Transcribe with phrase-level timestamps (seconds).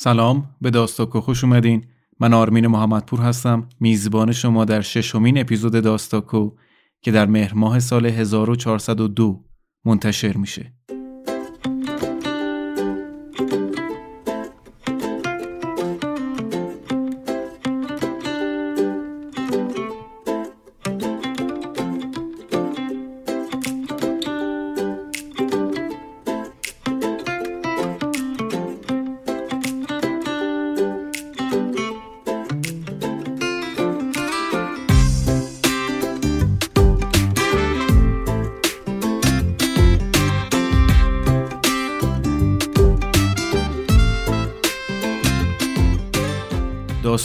[0.00, 1.84] سلام به داستاکو خوش اومدین.
[2.20, 6.50] من آرمین محمدپور هستم میزبان شما در ششمین اپیزود داستاکو
[7.02, 9.44] که در مهر ماه سال 1402
[9.84, 10.72] منتشر میشه.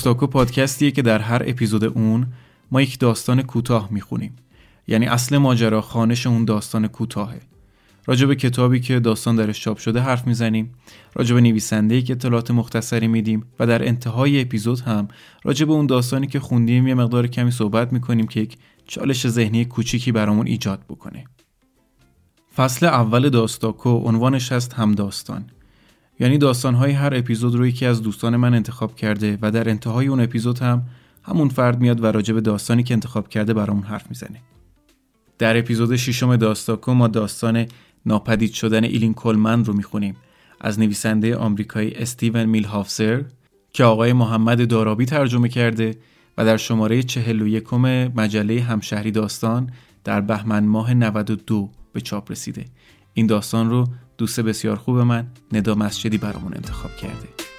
[0.03, 2.27] داستاکو پادکستیه که در هر اپیزود اون
[2.71, 4.35] ما یک داستان کوتاه می‌خونیم.
[4.87, 7.41] یعنی اصل ماجرا خانش اون داستان کوتاهه.
[8.05, 10.73] راجع به کتابی که داستان درش چاپ شده حرف می‌زنیم.
[11.15, 15.07] راجع به نویسنده‌ای که اطلاعات مختصری میدیم و در انتهای اپیزود هم
[15.43, 18.57] راجع به اون داستانی که خوندیم یه مقدار کمی صحبت می‌کنیم که یک
[18.87, 21.23] چالش ذهنی کوچیکی برامون ایجاد بکنه.
[22.55, 25.45] فصل اول داستاکو عنوانش هست هم داستان
[26.19, 30.19] یعنی داستانهای هر اپیزود رو یکی از دوستان من انتخاب کرده و در انتهای اون
[30.19, 30.83] اپیزود هم
[31.23, 34.41] همون فرد میاد و راجع به داستانی که انتخاب کرده برامون حرف می‌زنه.
[35.37, 37.65] در اپیزود ششم داستاکو ما داستان
[38.05, 40.15] ناپدید شدن ایلین کلمن رو می‌خونیم.
[40.61, 43.23] از نویسنده آمریکایی استیون میلهافزر
[43.73, 45.95] که آقای محمد دارابی ترجمه کرده
[46.37, 47.73] و در شماره 41
[48.15, 49.69] مجله همشهری داستان
[50.03, 52.65] در بهمن ماه 92 به چاپ رسیده.
[53.13, 57.52] این داستان رو دوست بسیار خوب من ندا مسجدی برامون انتخاب کرده.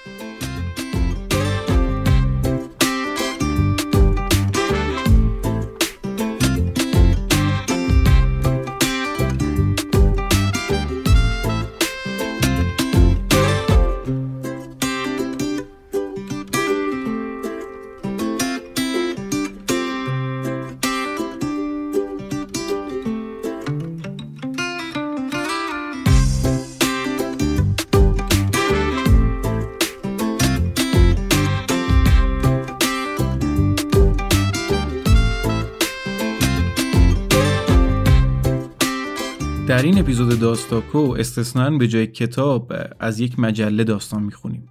[39.75, 44.69] در این اپیزود داستاکو استثنان به جای کتاب از یک مجله داستان می‌خونیم.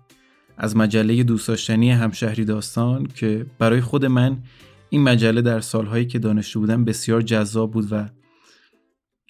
[0.56, 4.42] از مجله دوست داشتنی همشهری داستان که برای خود من
[4.88, 8.08] این مجله در سالهایی که دانشجو بودم بسیار جذاب بود و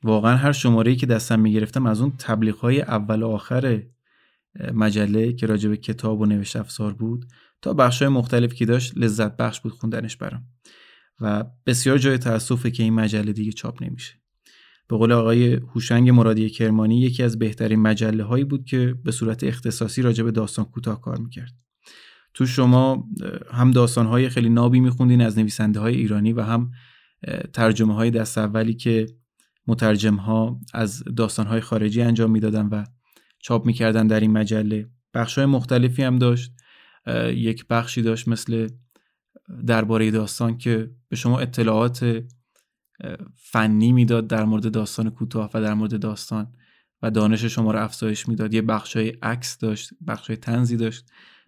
[0.04, 3.82] واقعا هر شماره که دستم می‌گرفتم از اون تبلیغ های اول و آخر
[4.74, 7.24] مجله که راجع به کتاب و نوشت افزار بود
[7.62, 10.44] تا بخش های مختلف که داشت لذت بخش بود خوندنش برام.
[11.20, 14.23] و بسیار جای تاسفه که این مجله دیگه چاپ نمیشه.
[14.94, 19.44] به قول آقای هوشنگ مرادی کرمانی یکی از بهترین مجله هایی بود که به صورت
[19.44, 21.52] اختصاصی راجع به داستان کوتاه کار می‌کرد.
[22.34, 23.08] تو شما
[23.52, 26.70] هم داستان های خیلی نابی میخوندین از نویسنده های ایرانی و هم
[27.52, 29.06] ترجمه های دست اولی که
[29.66, 32.84] مترجم ها از داستان های خارجی انجام می‌دادن و
[33.38, 34.90] چاپ می‌کردن در این مجله.
[35.14, 36.52] بخش های مختلفی هم داشت.
[37.28, 38.68] یک بخشی داشت مثل
[39.66, 42.24] درباره داستان که به شما اطلاعات
[43.34, 46.52] فنی می‌داد در مورد داستان کوتاه و در مورد داستان
[47.02, 48.54] و دانش شما رو افزایش می‌داد.
[48.54, 51.06] یه بخشای عکس داشت بخشای تنزی داشت.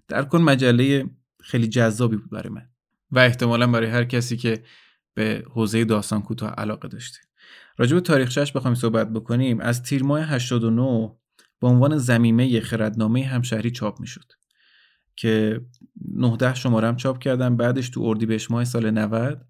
[0.08, 2.68] در کل مجله خیلی جذابی بود برای من
[3.10, 4.62] و احتمالا برای هر کسی که
[5.14, 7.18] به حوزه داستان کوتاه علاقه داشته.
[7.78, 9.60] راجع به تاریخچه‌اش بخوایم صحبت بکنیم.
[9.60, 11.16] از تیر ماه 89
[11.60, 14.32] به عنوان زمیمه خردنامه همشهری چاپ می‌شد
[15.16, 15.60] که
[16.12, 17.56] 19 شماره هم چاپ کردن.
[17.56, 19.46] بعدش تو اردیبهشت ماه سال 90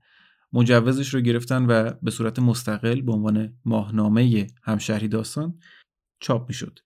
[0.57, 5.59] مجوزش رو گرفتن و به صورت مستقل به عنوان ماهنامه همشهری داستان
[6.21, 6.79] چاپ می‌شد.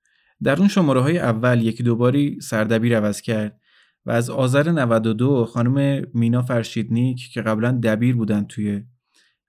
[0.42, 3.60] در اون شماره های اول یکی دوباری سردبیر عوض کرد
[4.06, 8.82] و از آذر 92 خانم مینا فرشیدنیک که قبلا دبیر بودن توی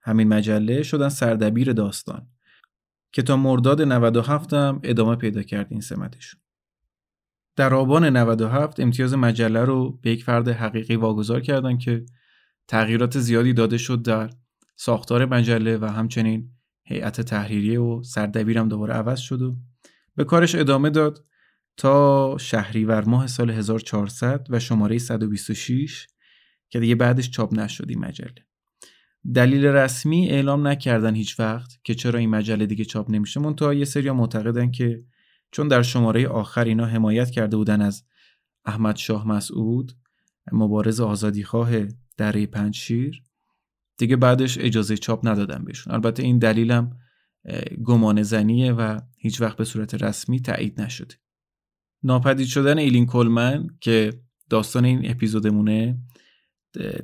[0.00, 2.26] همین مجله شدن سردبیر داستان
[3.12, 6.40] که تا مرداد 97 هم ادامه پیدا کرد این سمتشون.
[7.56, 12.04] در آبان 97 امتیاز مجله رو به یک فرد حقیقی واگذار کردن که
[12.68, 14.30] تغییرات زیادی داده شد در
[14.76, 16.50] ساختار مجله و همچنین
[16.84, 19.56] هیئت تحریریه و سردبیرم دوباره عوض شد و
[20.16, 21.24] به کارش ادامه داد
[21.76, 26.06] تا شهریور ماه سال 1400 و شماره 126
[26.68, 28.34] که دیگه بعدش چاپ نشد این مجله.
[29.34, 33.40] دلیل رسمی اعلام نکردن هیچ وقت که چرا این مجله دیگه چاپ نمیشه.
[33.40, 35.04] منتها یه سری معتقدن که
[35.50, 38.04] چون در شماره آخر اینا حمایت کرده بودن از
[38.64, 39.92] احمد شاه مسعود
[40.52, 41.70] مبارز آزادیخواه
[42.16, 43.22] دره پنج شیر.
[43.98, 45.94] دیگه بعدش اجازه چاپ ندادن بهشون.
[45.94, 46.98] البته این دلیلم
[47.84, 51.14] گمان زنیه و هیچ وقت به صورت رسمی تایید نشده.
[52.02, 55.98] ناپدید شدن ایلین کلمن که داستان این اپیزودمونه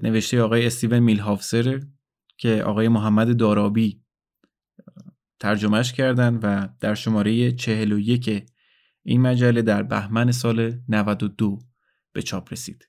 [0.03, 1.81] نوشته آقای استیون میلهافسر
[2.37, 4.03] که آقای محمد دارابی
[5.41, 8.47] ترجمهش کردن و در شماره 41
[9.03, 11.59] این مجله در بهمن سال 92
[12.13, 12.88] به چاپ رسید.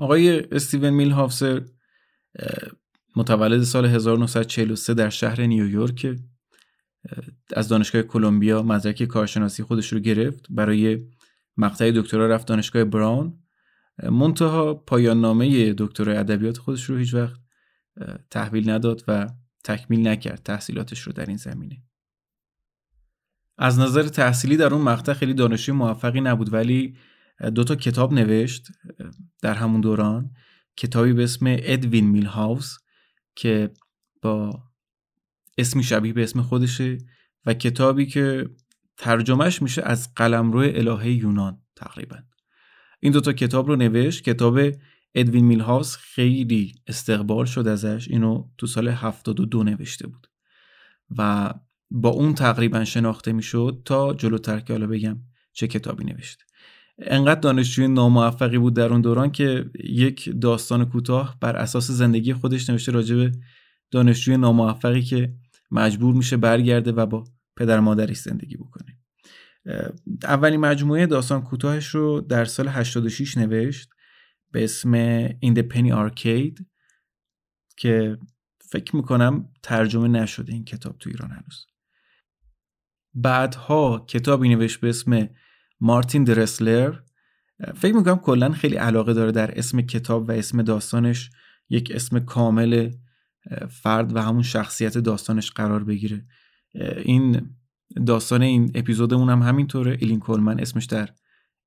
[0.00, 1.62] آقای استیون میلهافسر
[3.16, 6.16] متولد سال 1943 در شهر نیویورک
[7.56, 10.98] از دانشگاه کلمبیا مدرک کارشناسی خودش رو گرفت برای
[11.56, 13.42] مقطع دکترا رفت دانشگاه براون.
[14.02, 17.40] منتها پایان نامه دکترای ادبیات خودش رو هیچ وقت
[18.30, 19.28] تحویل نداد و
[19.64, 21.82] تکمیل نکرد تحصیلاتش رو در این زمینه.
[23.58, 26.96] از نظر تحصیلی در اون مقطع خیلی دانشجوی موفقی نبود ولی
[27.54, 28.66] دو تا کتاب نوشت
[29.42, 30.30] در همون دوران.
[30.76, 32.76] کتابی به اسم ادوین میلهاوس
[33.36, 33.70] که
[34.22, 34.62] با
[35.58, 36.98] اسمی شبیه به اسم خودشه
[37.46, 38.50] و کتابی که
[38.96, 42.16] ترجمهش میشه از قلمرو الهه یونان تقریبا.
[43.00, 44.24] این دوتا کتاب رو نوشت.
[44.24, 44.60] کتاب
[45.14, 48.08] ادوین میلهاوس خیلی استقبال شد ازش.
[48.10, 50.26] اینو تو سال 72 نوشته بود
[51.18, 51.54] و
[51.90, 55.18] با اون تقریبا شناخته می‌شد تا جلوتر که حالا بگم
[55.52, 56.44] چه کتابی نوشته.
[57.00, 62.70] انقدر دانشجوی ناموفقی بود در اون دوران که یک داستان کوتاه بر اساس زندگی خودش
[62.70, 63.32] نوشته راجع به
[63.90, 65.34] دانشجوی ناموفقی که
[65.70, 67.24] مجبور میشه برگرده و با
[67.56, 68.98] پدر مادرش زندگی بکنه.
[70.22, 73.90] اولین مجموعه داستان کوتاهش رو در سال 86 نوشت
[74.50, 76.64] به اسم the Penny Arcade
[77.76, 78.18] که
[78.70, 81.66] فکر می‌کنم ترجمه نشده این کتاب تو ایران هنوز.
[83.14, 85.28] بعدها کتابی نوشت به اسم
[85.80, 86.94] مارتین درسلر.
[87.74, 91.30] فکر می‌کنم کلا خیلی علاقه داره در اسم کتاب و اسم داستانش
[91.68, 92.90] یک اسم کامل
[93.68, 96.26] فرد و همون شخصیت داستانش قرار بگیره.
[97.04, 97.50] این
[98.06, 99.96] داستان این اپیزودمون هم همینطوره.
[100.00, 101.08] ایلین کولمن اسمش در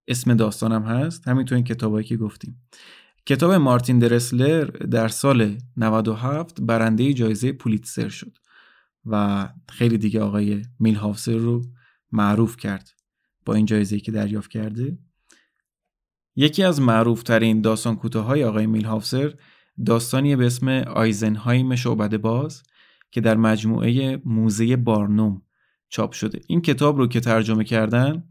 [0.07, 1.27] اسم داستانم هست.
[1.27, 2.61] همینطور این کتابایی که گفتیم.
[3.25, 8.37] کتاب مارتین درسلر در سال 97 برنده جایزه پولیتسر شد
[9.05, 11.61] و خیلی دیگه آقای میلهافسر رو
[12.11, 12.89] معروف کرد.
[13.45, 14.97] با این جایزه که دریافت کرده.
[16.35, 19.33] یکی از معروف ترین داستان کوتاهای آقای میلهافسر
[19.85, 22.63] داستانی به اسم آیزنهایم شعبده باز
[23.11, 25.41] که در مجموعه موزه بارنوم
[25.89, 26.41] چاپ شده.
[26.47, 28.23] این کتاب رو که ترجمه کردن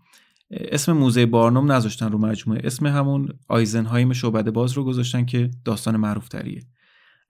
[0.50, 5.97] اسم موزه بارنوم نذاشتن رو مجموعه اسم همون آیزنهایم شعبده باز رو گذاشتن که داستان
[5.97, 6.62] معروف تریه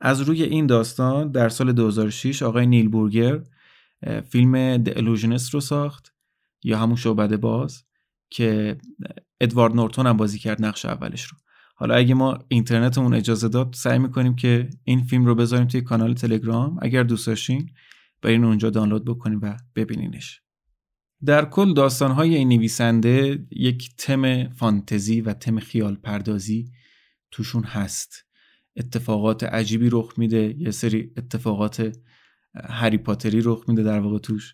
[0.01, 3.43] از روی این داستان در سال 2006 آقای نیل بورگر
[4.29, 6.12] فیلم The Illusionist رو ساخت.
[6.65, 7.85] یا همون شعبده باز
[8.31, 8.79] که
[9.41, 11.39] ادوارد نورتون هم بازی کرد نقش اولش رو.
[11.75, 16.15] حالا اگه ما اینترنتمون اجازه داد سعی می‌کنیم که این فیلم رو بذاریم توی کانال
[16.15, 16.79] تلگرام.
[16.83, 17.71] اگر دوست داشتین
[18.23, 20.41] برین اونجا دانلود بکنیم و ببینینش.
[21.25, 26.73] در کل داستانهای این نویسنده یک تم فانتزی و تم خیال پردازی
[27.31, 28.25] توشون هست.
[28.77, 31.99] اتفاقات عجیبی رخ میده یه سری اتفاقات
[32.55, 34.53] هری پاتری رخ میده در واقع توش.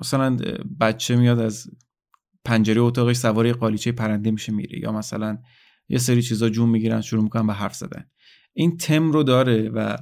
[0.00, 0.36] مثلا
[0.80, 1.66] بچه میاد از
[2.44, 5.38] پنجره اتاقش سوار قالیچه پرنده میشه میره یا مثلا
[5.88, 8.04] یه سری چیزا جون می‌گیرن شروع می‌کنن به حرف زدن.
[8.52, 9.96] این تم رو داره و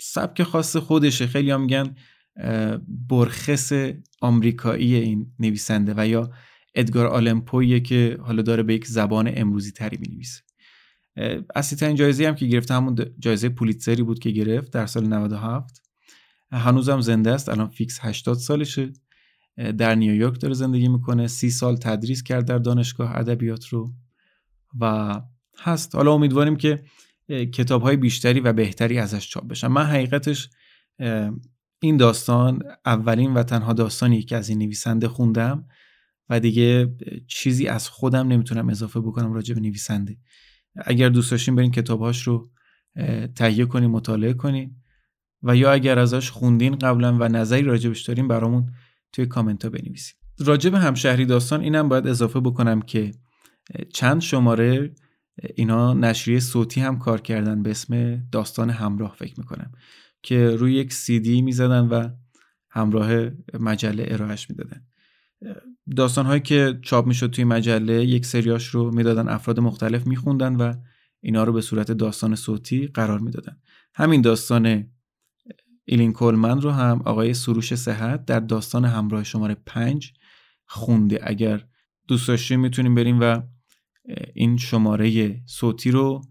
[0.00, 1.26] سبک خاص خودشه.
[1.26, 1.94] خیلی هم میگن
[3.08, 3.72] برخس
[4.20, 6.30] آمریکایی این نویسنده و یا
[6.74, 10.42] ادگار آلمپویه که حالا داره به یک زبان امروزی تری می‌نویسه.
[11.54, 15.81] اصلی ترین جایزه هم که گرفته همون جایزه پولیتسری بود که گرفت در سال 97
[16.52, 17.48] هنوزم زنده است.
[17.48, 18.92] الان فیکس 80 سالشه.
[19.78, 21.26] در نیویورک داره زندگی می‌کنه.
[21.26, 23.92] سی سال تدریس کرد در دانشگاه ادبیات رو
[24.80, 25.20] و
[25.58, 25.94] هست.
[25.94, 26.82] حالا امیدواریم که
[27.28, 29.68] کتاب های بیشتری و بهتری ازش چاپ بشن.
[29.68, 30.50] من حقیقتش
[31.80, 35.64] این داستان اولین و تنها داستانی که از این نویسنده خوندم
[36.28, 36.94] و دیگه
[37.28, 40.18] چیزی از خودم نمی‌تونم اضافه بکنم راجع به نویسنده.
[40.76, 42.50] اگر دوست داشتین برین کتابهاش رو
[43.34, 44.81] تهیه کنین مطالعه کنین.
[45.42, 48.72] و یا اگر ازش خوندین قبلا و نظری راجبش دارین برامون
[49.12, 53.10] توی کامنت ها بنویسید راجع به همشهری داستان اینم باید اضافه بکنم که
[53.94, 54.94] چند شماره
[55.54, 59.72] اینا نشریه صوتی هم کار کردن به اسم داستان همراه فکر می‌کنم
[60.22, 62.08] که روی یک سی دی می‌زدن و
[62.70, 63.30] همراه
[63.60, 64.86] مجله ارائهش می‌دادن.
[65.96, 70.74] داستان هایی که چاپ می‌شد توی مجله یک سریاش رو می‌دادن افراد مختلف میخوندن و
[71.20, 73.56] اینا رو به صورت داستان صوتی قرار می‌دادن.
[73.94, 74.86] همین داستان
[75.84, 80.12] ایلین کولمن رو هم آقای سروش صحت در داستان همراه شماره پنج
[80.64, 81.20] خونده.
[81.22, 81.66] اگر
[82.08, 83.42] دوست داشتیم می‌تونیم بریم و
[84.34, 86.22] این شماره صوتی رو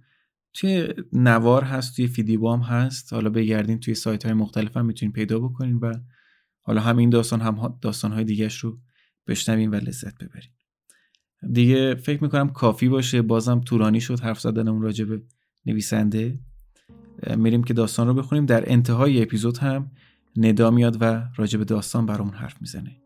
[0.53, 3.13] توی نوار هست توی فیدیبام هست.
[3.13, 5.93] حالا بگردین توی سایت های مختلف هم می‌تونین پیدا بکنین و
[6.61, 8.79] حالا همین داستان هم داستان های دیگهش رو
[9.27, 10.51] بشنویم و لذت ببریم
[11.53, 13.21] دیگه فکر می‌کنم کافی باشه.
[13.21, 14.19] بازم تورانی شد.
[14.19, 15.23] حرف زدنمون راجع به
[15.65, 16.39] نویسنده.
[17.37, 18.45] میریم که داستان رو بخونیم.
[18.45, 19.91] در انتهای اپیزود هم
[20.37, 22.97] ندا میاد و راجع به داستان برامون حرف می‌زنه.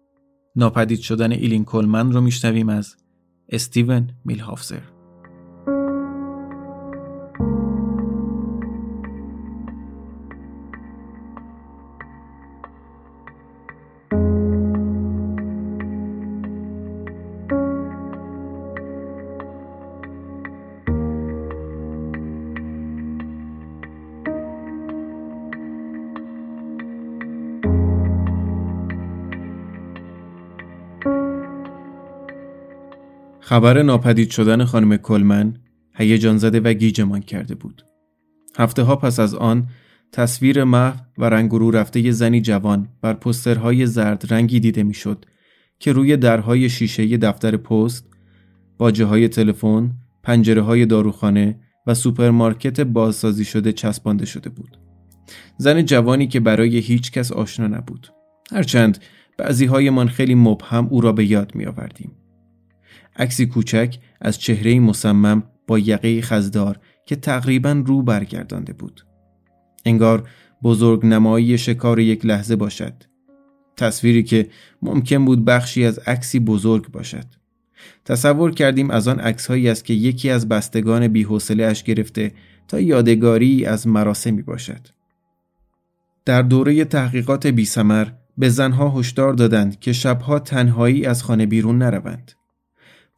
[0.56, 2.96] ناپدید شدن ایلین کلمن رو میشنویم از
[3.50, 4.95] استیون میلهافزر.
[33.48, 35.54] خبر ناپدید شدن خانم کلمن
[35.96, 37.86] هیجان زده و گیجمان کرده بود.
[38.58, 39.68] هفته ها پس از آن
[40.12, 45.26] تصویر محو و رنگ رو رفته زنی جوان بر پوسترهای زرد رنگی دیده می‌شد
[45.80, 48.10] که روی درهای شیشه دفتر پست،
[48.78, 49.92] باجه های تلفن،
[50.24, 54.78] پنجره های داروخانه و سوپرمارکت بازسازی شده چسبانده شده بود.
[55.58, 58.08] زن جوانی که برای هیچ کس آشنا نبود.
[58.52, 58.98] هرچند
[59.38, 62.12] بعضی من خیلی مبهم او را به یاد می آوردیم.
[63.16, 69.06] عکسی کوچک از چهره مصمم با یقه خزدار که تقریبا رو برگردانده بود.
[69.86, 70.30] انگار
[70.64, 72.94] بزرگ نمایی شکار یک لحظه باشد.
[73.78, 74.50] تصویری که
[74.82, 77.26] ممکن بود بخشی از عکسی بزرگ باشد.
[78.06, 82.32] تصور کردیم از آن عکسهایی است که یکی از بستگان بیحوصله اش گرفته
[82.68, 84.88] تا یادگاری از مراسمی باشد.
[86.26, 88.08] در دوره تحقیقات بی سمر
[88.38, 92.32] به زنها هشدار دادند که شبها تنهایی از خانه بیرون نروند.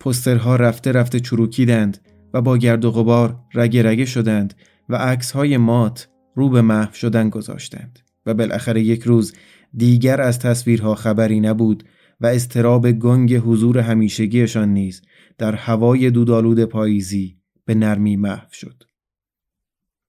[0.08, 1.98] پسترها رفته رفته چروکیدند
[2.34, 4.54] و با گرد و غبار رگه رگه شدند
[4.90, 9.34] و عکسهای مات رو به محو شدن گذاشتند و بالاخره یک روز
[9.78, 11.84] دیگر از تصویرها خبری نبود
[12.22, 15.02] و استراب گنگ حضور همیشگیشان نیز
[15.38, 18.84] در هوای دودالود پاییزی به نرمی محو شد.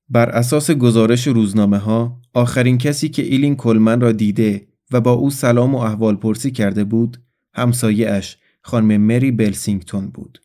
[0.08, 5.30] بر اساس گزارش روزنامه ها آخرین کسی که ایلین کلمن را دیده و با او
[5.30, 7.22] سلام و احوال پرسی کرده بود
[7.54, 8.38] همسایه اش
[8.68, 10.38] خانم مری بلسینگتون بود.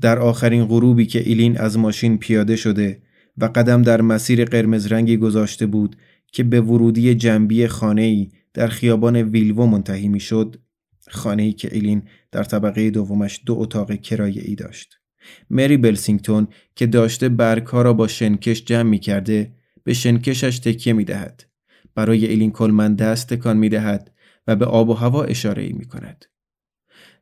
[0.00, 3.02] در آخرین غروبی که ایلین از ماشین پیاده شده
[3.38, 5.96] و قدم در مسیر قرمز رنگی گذاشته بود
[6.32, 10.56] که به ورودی جنبی خانه‌ای در خیابان ویلوو منتهی می‌شد،
[11.10, 12.02] خانه‌ای که ایلین
[12.32, 14.98] در طبقه دومش دو اتاق کرایه ای داشت.
[15.50, 19.52] مری بلسینگتون که داشته برگها را با شنکش جمع می کرده
[19.84, 21.44] به شنکشش تکیه می دهد.
[21.94, 24.12] برای ایلین کلمن دست تکان می دهد
[24.46, 26.24] و به آب و هوا اشاره ای می کند.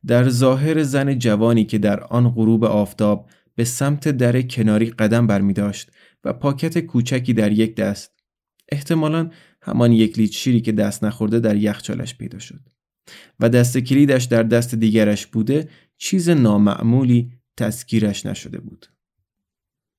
[0.07, 5.53] در ظاهر زن جوانی که در آن غروب آفتاب به سمت در کناری قدم برمی
[5.53, 5.91] داشت
[6.25, 8.13] و پاکت کوچکی در یک دست
[8.73, 9.31] احتمالا
[9.63, 12.61] همان یک لیت شیری که دست نخورده در یخچالش پیدا شد
[13.41, 18.87] و دست کلیدش در دست دیگرش بوده چیز نامعمولی تذکیرش نشده بود.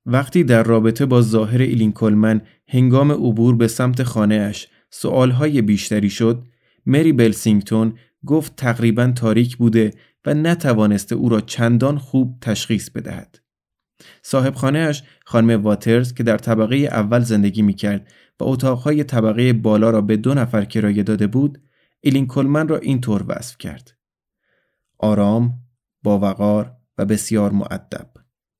[0.05, 6.43] وقتی در رابطه با ظاهر ایلین کلمن هنگام عبور به سمت خانهاش سوالهای بیشتری شد
[6.85, 9.91] مری بلسینگتون گفت تقریبا تاریک بوده
[10.25, 13.39] و نتوانسته او را چندان خوب تشخیص بدهد.
[14.21, 18.07] صاحب خانهاش خانم واترز که در طبقه اول زندگی می کرد
[18.39, 21.61] و اتاقهای طبقه بالا را به دو نفر کرایه داده بود،
[22.01, 23.97] ایلین کلمن را اینطور وصف کرد.
[24.97, 25.53] آرام،
[26.03, 28.09] با وقار و بسیار معدب.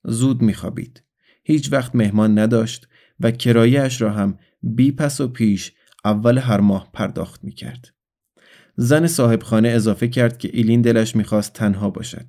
[0.03, 1.03] زود میخوابید.
[1.43, 2.87] هیچ وقت مهمان نداشت
[3.19, 5.73] و کرایهش را هم بی پس و پیش
[6.05, 7.94] اول هر ماه پرداخت می کرد.
[8.75, 12.25] زن صاحب خانه اضافه کرد که ایلین دلش می‌خواست تنها باشد.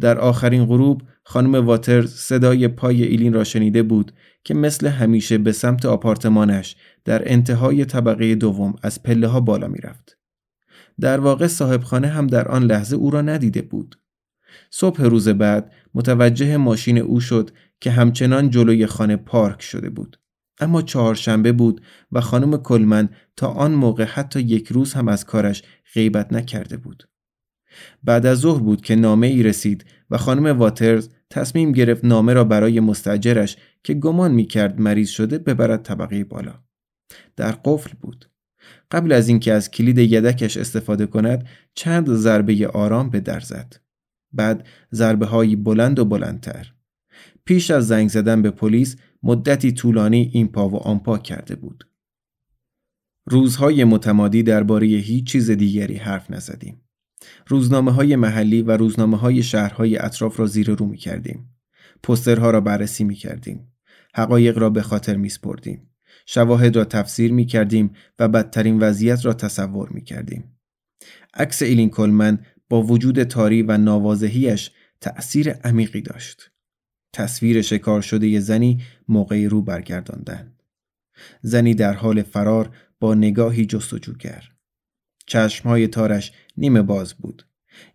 [0.00, 4.12] در آخرین غروب خانم واترز صدای پای ایلین را شنیده بود
[4.44, 10.18] که مثل همیشه به سمت آپارتمانش در انتهای طبقه دوم از پله ها بالا می‌رفت.
[11.00, 14.00] در واقع صاحب خانه هم در آن لحظه او را ندیده بود.
[14.70, 20.18] صبح روز بعد متوجه ماشین او شد که همچنان جلوی خانه پارک شده بود.
[20.60, 21.80] اما چهارشنبه بود
[22.12, 25.62] و خانم کلمن تا آن موقع حتی یک روز هم از کارش
[25.94, 27.08] غیبت نکرده بود.
[28.04, 32.44] بعد از ظهر بود که نامه ای رسید و خانم واترز تصمیم گرفت نامه را
[32.44, 36.54] برای مستجرش که گمان می کرد مریض شده ببرد طبقه بالا.
[37.36, 38.30] در قفل بود.
[38.90, 43.76] قبل از اینکه از کلید یدکش استفاده کند چند ضربه آرام به در زد.
[44.32, 46.72] بعد ضربه هایی بلند و بلندتر.
[47.44, 51.88] پیش از زنگ زدن به پلیس مدتی طولانی این پا و آن پا کرده بود.
[53.26, 56.82] روزهای متمادی درباره هیچ چیز دیگری حرف نزدیم.
[57.46, 61.54] روزنامه های محلی و روزنامه های شهرهای اطراف را زیر رو می کردیم.
[62.02, 63.72] پسترها را بررسی می کردیم.
[64.14, 65.90] حقایق را به خاطر می سپردیم.
[66.26, 70.58] شواهد را تفسیر می کردیم و بدترین وضعیت را تصور می کردیم.
[71.34, 74.70] عکس ایلین کلمن با وجود تاری و نوازهیش
[75.00, 76.50] تأثیر عمیقی داشت.
[77.12, 80.52] تصویر شکار شده زنی موقع رو برگرداندن.
[81.42, 84.48] زنی در حال فرار با نگاهی جستجوگر.
[85.26, 87.46] چشمهای تارش نیمه باز بود.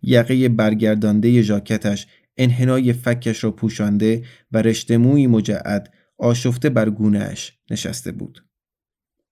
[0.02, 2.06] یقه برگردانده ژاکتش
[2.36, 8.44] انحنای فکش را پوشانده و رشته موی مجعد آشفته بر گونهش نشسته بود.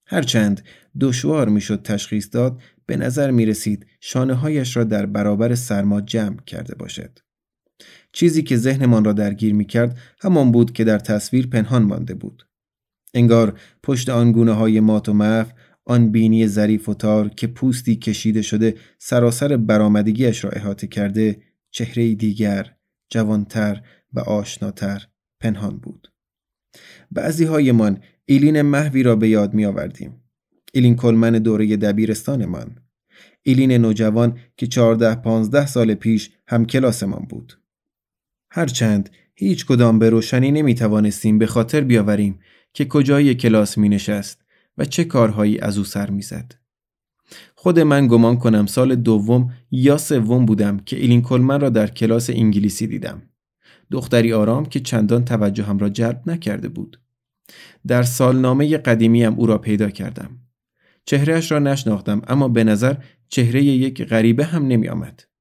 [0.07, 0.65] هرچند
[1.01, 6.43] دشوار می‌شد تشخیص داد به نظر می رسید شانه هایش را در برابر سرما جمع
[6.47, 7.19] کرده باشد.
[8.13, 12.47] چیزی که ذهنمان را درگیر می کرد همان بود که در تصویر پنهان مانده بود.
[13.15, 15.47] انگار پشت آن گونه های مات و محو
[15.85, 22.15] آن بینی ظریف و تار که پوستی کشیده شده سراسر برآمدگیش را احاطه کرده چهره
[22.15, 22.77] دیگر
[23.11, 25.07] جوانتر و آشناتر
[25.41, 26.13] پنهان بود.
[27.11, 30.23] بعضی هایمان ایلین محوی را به یاد می آوردیم.
[30.73, 32.79] ایلین کلمن دوره دبیرستانمان.
[33.43, 37.62] ایلین نوجوان که چهارده پانزده سال پیش هم کلاسمان بود.
[38.55, 42.39] هرچند هیچ کدام به روشنی نمی توانستیم به خاطر بیاوریم
[42.73, 44.45] که کجای کلاس می نشست
[44.79, 46.55] و چه کارهایی از او سر می زد.
[47.55, 52.31] خود من گمان کنم سال دوم یا سوم بودم که ایلین کلمن را در کلاس
[52.31, 53.23] انگلیسی دیدم.
[53.91, 57.01] دختری آرام که چندان توجه هم را جلب نکرده بود.
[57.87, 60.39] در سالنامه قدیمیم او را پیدا کردم.
[61.05, 62.97] چهرهش را نشناختم اما به نظر
[63.29, 65.32] چهره یک غریبه هم نمی آمد.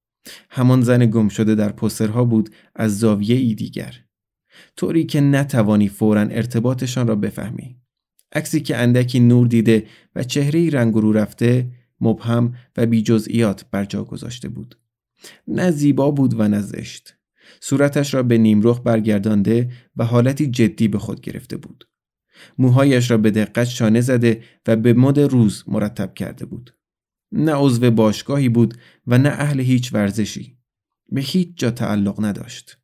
[0.49, 3.95] همان زن گم شده در پسترها بود از زاویه ای دیگر.
[4.77, 7.77] طوری که نتوانی فورا ارتباطشان را بفهمی.
[8.31, 9.85] عکسی که اندکی نور دیده
[10.15, 14.77] و چهره رنگ رو رفته مبهم و بی جزئیات بر جا گذاشته بود.
[15.47, 17.15] نه زیبا بود و نه زشت.
[17.59, 21.87] صورتش را به نیمرخ برگردانده و حالتی جدی به خود گرفته بود.
[22.57, 26.75] موهایش را به دقت شانه زده و به مد روز مرتب کرده بود.
[27.31, 30.57] نه عضو باشگاهی بود و نه اهل هیچ ورزشی.
[31.09, 32.77] به هیچ جا تعلق نداشت.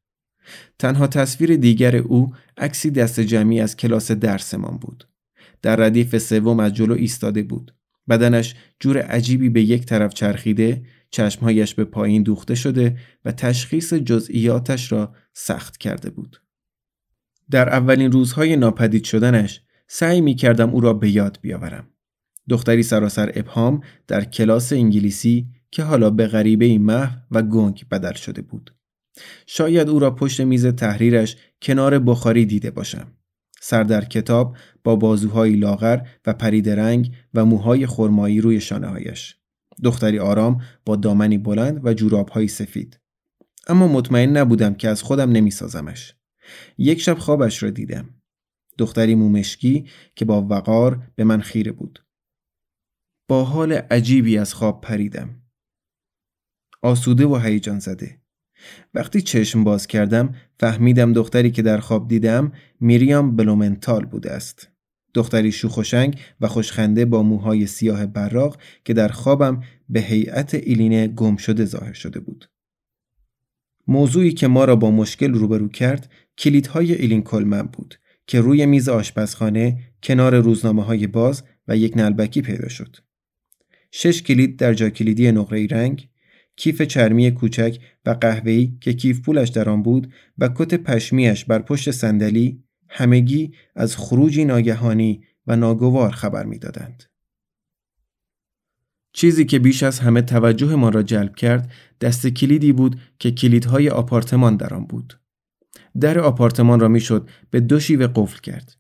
[0.80, 5.08] تنها تصویر دیگر او عکسی دست جمعی از کلاس درسمان بود.
[5.62, 7.76] در ردیف سوم از جلو ایستاده بود.
[8.10, 14.92] بدنش جور عجیبی به یک طرف چرخیده، چشمهایش به پایین دوخته شده و تشخیص جزئیاتش
[14.92, 16.42] را سخت کرده بود.
[17.52, 21.88] در اولین روزهای ناپدید شدنش سعی می کردم او را به یاد بیاورم.
[22.50, 28.42] دختری سراسر ابهام در کلاس انگلیسی که حالا به غریبه محو و گنگ بدل شده
[28.42, 28.74] بود.
[29.46, 33.08] شاید او را پشت میز تحریرش کنار بخاری دیده باشم.
[33.62, 39.36] سر در کتاب با بازوهای لاغر و پرید رنگ و موهای خرمایی روی شانه هایش.
[39.84, 43.00] دختری آرام با دامنی بلند و جورابهایی سفید.
[43.68, 46.14] اما مطمئن نبودم که از خودم نمیسازمش.
[46.78, 48.10] یک شب خوابش را دیدم.
[48.78, 52.07] دختری مومشکی که با وقار به من خیره بود.
[53.28, 55.42] با حال عجیبی از خواب پریدم.
[56.82, 58.22] آسوده و هیجان زده.
[58.94, 64.70] وقتی چشم باز کردم فهمیدم دختری که در خواب دیدم میریام بلومنتال بوده است.
[65.14, 71.36] دختری شوخوشنگ و خوشخنده با موهای سیاه براق که در خوابم به هیئت ایلینه گم
[71.36, 72.50] شده ظاهر شده بود.
[73.88, 78.90] موضوعی که ما را با مشکل روبرو کرد کلیدهای ایلین کلمن بود که روی میز
[78.90, 83.07] آشپزخانه کنار روزنامه های باز و یک نلبکی پیدا شد.
[83.92, 86.10] شش کلید در جا کلیدی نقره رنگ،
[86.56, 91.60] کیف چرمی کوچک و قهوه‌ای که کیف پولش در آن بود و کت پشمیش بر
[91.60, 97.04] پشت صندلی همگی از خروجی ناگهانی و ناگوار خبر می‌دادند.
[99.14, 101.72] چیزی که بیش از همه توجه ما را جلب کرد
[102.02, 105.20] دست کلیدی بود که کلیدهای آپارتمان در آن بود.
[106.00, 108.78] در آپارتمان را می‌شد به دو شیوه قفل کرد.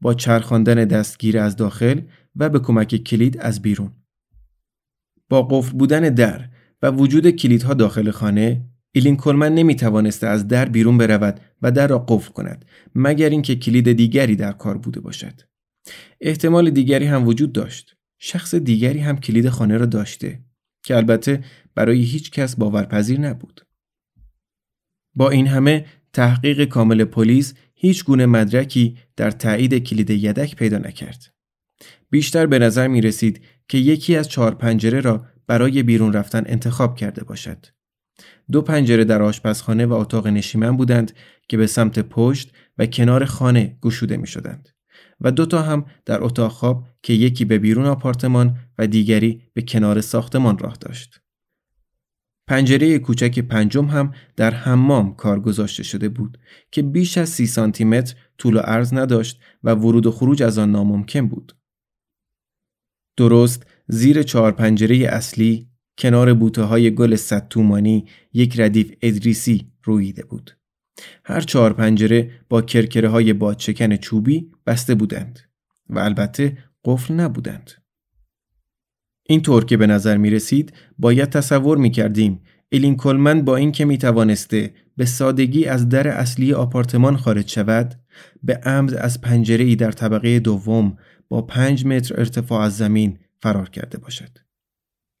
[0.00, 2.00] با چرخاندن دستگیر از داخل
[2.36, 3.92] و به کمک کلید از بیرون.
[5.28, 6.48] با قفل بودن در
[6.82, 11.86] و وجود کلیدها داخل خانه ایلین کلمن نمی توانسته از در بیرون برود و در
[11.86, 15.40] را قفل کند مگر اینکه کلید دیگری در کار بوده باشد.
[16.20, 17.96] احتمال دیگری هم وجود داشت.
[18.18, 20.40] شخص دیگری هم کلید خانه را داشته
[20.84, 23.66] که البته برای هیچ کس باورپذیر نبود.
[25.14, 31.34] با این همه تحقیق کامل پلیس هیچ گونه مدرکی در تایید کلید یدک پیدا نکرد.
[32.10, 36.96] بیشتر به نظر می رسید که یکی از چهار پنجره را برای بیرون رفتن انتخاب
[36.96, 37.66] کرده باشد.
[38.52, 41.12] دو پنجره در آشپزخانه و اتاق نشیمن بودند
[41.48, 44.68] که به سمت پشت و کنار خانه گشوده می شدند
[45.20, 49.62] و دو تا هم در اتاق خواب که یکی به بیرون آپارتمان و دیگری به
[49.62, 51.20] کنار ساختمان راه داشت.
[52.46, 56.38] پنجره کوچک پنجم هم در حمام کار گذاشته شده بود
[56.70, 60.58] که بیش از سی سانتی متر طول و عرض نداشت و ورود و خروج از
[60.58, 61.56] آن ناممکن بود.
[63.16, 70.24] درست زیر چهار پنجره اصلی کنار بوته های گل صد تومانی یک ردیف ادریسی رویده
[70.24, 70.56] بود.
[71.24, 75.40] هر چهار پنجره با کرکره های بادشکن چوبی بسته بودند
[75.90, 77.70] و البته قفل نبودند.
[79.28, 83.84] این طور که به نظر می رسید باید تصور می کردیم ایلین کلمن با اینکه
[83.84, 87.94] می توانسته به سادگی از در اصلی آپارتمان خارج شود
[88.42, 90.96] به عمد از پنجره ای در طبقه دوم
[91.28, 94.38] با پنج متر ارتفاع از زمین فرار کرده باشد.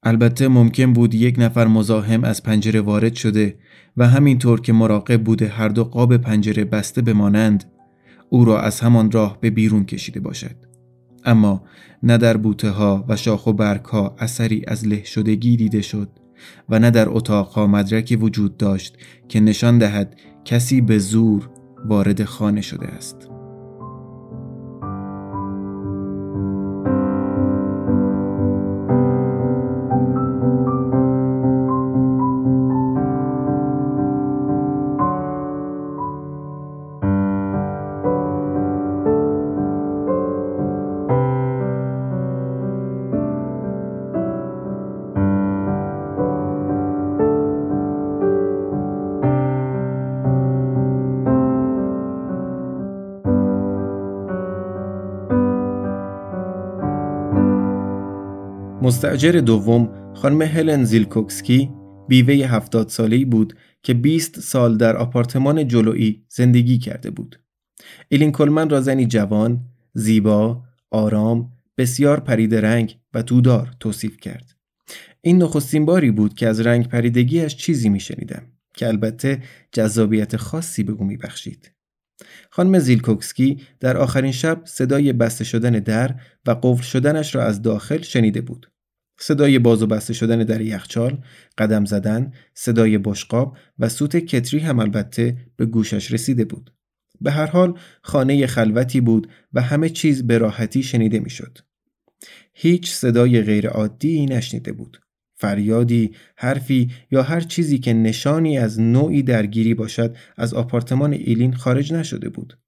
[0.02, 3.58] البته ممکن بود یک نفر مزاحم از پنجره وارد شده
[3.96, 7.64] و همینطور که مراقب بوده هر دو قاب پنجره بسته بمانند
[8.28, 10.56] او را از همان راه به بیرون کشیده باشد.
[11.24, 11.62] اما
[12.02, 16.08] نه در بوته ها و شاخ و برگ ها اثری از له شدگی دیده شد
[16.68, 21.50] و نه در اتاقها مدرکی وجود داشت که نشان دهد کسی به زور
[21.84, 23.33] وارد خانه شده است.
[58.84, 61.70] مستجر دوم خانم هلن زیلکوکسکی
[62.08, 67.40] بیوه هفتاد ساله‌ای بود که 20 سال در آپارتمان جلویی زندگی کرده بود.
[68.08, 69.60] ایلین کلمن را زنی جوان،
[69.94, 74.56] زیبا، آرام، بسیار پرید رنگ و تودار توصیف کرد.
[75.20, 78.42] این نخستین باری بود که از رنگ پریدگیش چیزی میشنیدم
[78.74, 79.42] که البته
[79.72, 81.70] جذابیت خاصی به او میبخشید.
[82.50, 86.14] خانم زیلکوکسکی در آخرین شب صدای بسته شدن در
[86.46, 88.73] و قفل شدنش را از داخل شنیده بود.
[89.18, 91.18] صدای باز و بسته شدن در یخچال،
[91.58, 96.72] قدم زدن، صدای بشقاب و سوت کتری هم البته به گوشش رسیده بود.
[97.20, 101.58] به هر حال خانه خلوتی بود و همه چیز به راحتی شنیده می‌شد.
[102.54, 105.00] هیچ صدای غیرعادی نشنیده بود.
[105.36, 111.92] فریادی، حرفی یا هر چیزی که نشانی از نوعی درگیری باشد از آپارتمان ایلین خارج
[111.92, 112.58] نشده بود.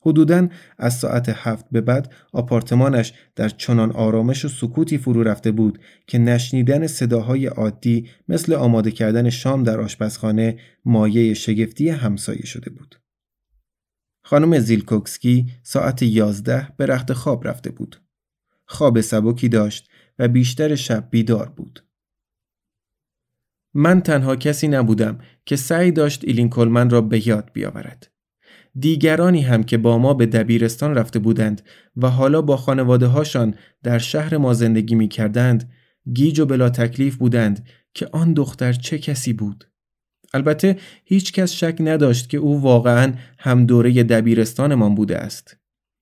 [0.00, 5.78] حدوداً از ساعت هفت به بعد آپارتمانش در چنان آرامش و سکوتی فرو رفته بود
[6.06, 13.00] که نشنیدن صداهای عادی مثل آماده کردن شام در آشپزخانه مایه شگفتی همسایه شده بود.
[14.22, 18.00] خانم زیلکوکسکی ساعت یازده به رخت خواب رفته بود.
[18.66, 21.84] خواب سبکی داشت و بیشتر شب بیدار بود.
[23.74, 28.10] من تنها کسی نبودم که سعی داشت ایلین کلمن را به یاد بیاورد.
[28.78, 31.62] دیگرانی هم که با ما به دبیرستان رفته بودند
[31.96, 35.70] و حالا با خانواده هاشان در شهر ما زندگی می کردند
[36.14, 39.68] گیج و بلا تکلیف بودند که آن دختر چه کسی بود
[40.34, 45.56] البته هیچ کس شک نداشت که او واقعا هم دوره دبیرستانمان بوده است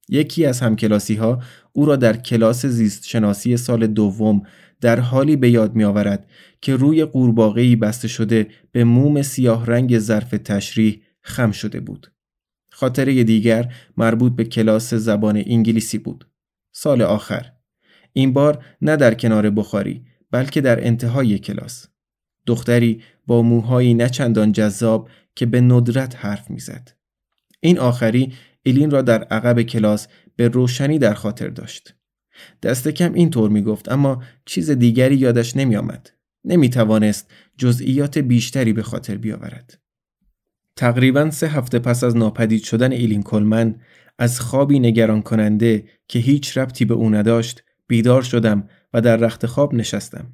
[0.09, 4.43] یکی از همکلاسی ها او را در کلاس زیست شناسی سال دوم
[4.81, 6.27] در حالی به یاد می آورد
[6.63, 12.13] که روی قورباغه‌ای بسته شده به موم سیاه رنگ ظرف تشریح خم شده بود.
[12.77, 16.29] خاطره دیگر مربوط به کلاس زبان انگلیسی بود.
[16.73, 17.53] سال آخر.
[18.13, 21.87] این بار نه در کنار بخاری بلکه در انتهای کلاس.
[22.47, 26.93] دختری با موهایی نچندان جذاب که به ندرت حرف می‌زد.
[27.61, 31.95] این آخری ایلین را در عقب کلاس به روشنی در خاطر داشت.
[32.63, 36.11] دست کم اینطور می گفت اما چیز دیگری یادش نمی آمد.
[36.45, 39.86] نمی توانست جزئیات بیشتری به خاطر بیاورد.
[40.77, 43.81] تقریبا سه هفته پس از ناپدید شدن ایلین کلمن
[44.19, 49.47] از خوابی نگران کننده که هیچ ربطی به او نداشت بیدار شدم و در رخت
[49.47, 50.33] خواب نشستم.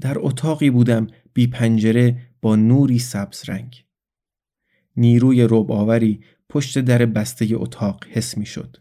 [0.00, 3.84] در اتاقی بودم بی پنجره با نوری سبز رنگ.
[4.96, 8.76] نیروی رباوری پشت در بسته اتاق حس می شد.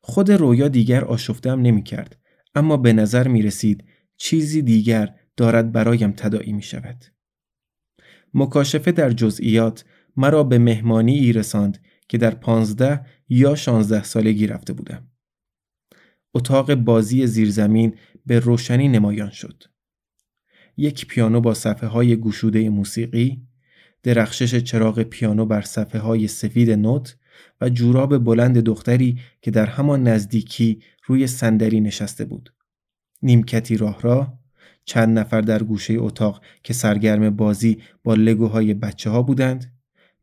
[0.00, 2.18] خود رویا دیگر آشفتم نمی کرد
[2.54, 3.84] اما به نظر می رسید
[4.16, 7.04] چیزی دیگر دارد برایم تداعی می شود.
[8.34, 9.84] مکاشفه در جزئیات
[10.16, 15.08] مرا به مهمانی ای رساند که در پانزده یا شانزده سالگی رفته بودم.
[16.34, 17.94] اتاق بازی زیرزمین
[18.26, 19.64] به روشنی نمایان شد.
[20.76, 23.42] یک پیانو با صفحه های گشوده موسیقی،
[24.02, 27.16] درخشش چراغ پیانو بر صفحه های سفید نوت
[27.60, 32.54] و جوراب بلند دختری که در همان نزدیکی روی صندلی نشسته بود.
[33.22, 34.38] نیمکتی راه راه
[34.88, 39.72] چند نفر در گوشه اتاق که سرگرم بازی با لگوهای بچه ها بودند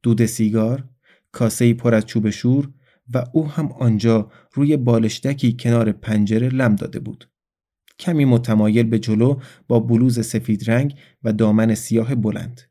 [0.03, 0.83] دود سیگار
[1.31, 2.71] کاسه پر از چوب شور
[3.13, 7.29] و او هم آنجا روی بالشتکی کنار پنجره لم داده بود
[7.99, 12.61] کمی متمایل به جلو با بلوز سفید رنگ و دامن سیاه بلند.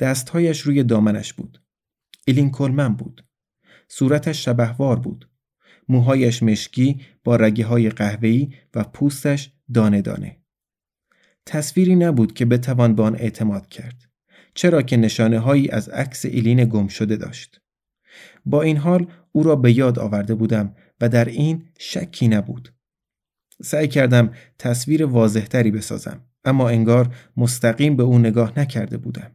[0.00, 1.62] دستهایش روی دامنش بود.
[2.26, 3.26] ایلین کلمن بود.
[3.88, 5.30] صورتش شبهوار بود.
[5.88, 10.45] موهایش مشکی با رگه های قهوه‌ای و پوستش دانه دانه.
[11.46, 14.08] تصویری نبود که بتوان به آن اعتماد کرد.
[14.54, 17.60] چرا که نشانه هایی از عکس ایلین گم شده داشت.
[18.46, 22.74] با این حال او را به یاد آورده بودم و در این شکی نبود.
[23.62, 29.30] سعی کردم تصویر واضحتری بسازم اما انگار مستقیم به او نگاه نکرده بودم.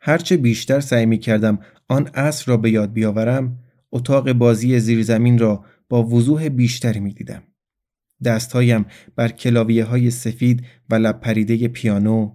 [0.00, 3.58] هرچه بیشتر سعی می کردم آن عصر را به یاد بیاورم
[3.92, 7.42] اتاق بازی زیرزمین را با وضوح بیشتری می دیدم.
[8.24, 11.20] دستهایم بر کلاویه های سفید و لب
[11.66, 12.34] پیانو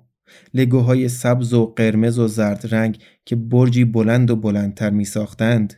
[0.53, 5.73] لگوهای سبز و قرمز و زرد رنگ که برجی بلند و بلندتر می ساختند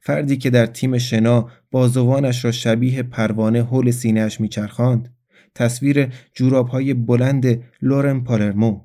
[0.00, 5.14] فردی که در تیم شنا بازوانش را شبیه پروانه حول سینهش میچرخاند.
[5.54, 8.80] تصویر جوراب های بلند لورن پالرمو.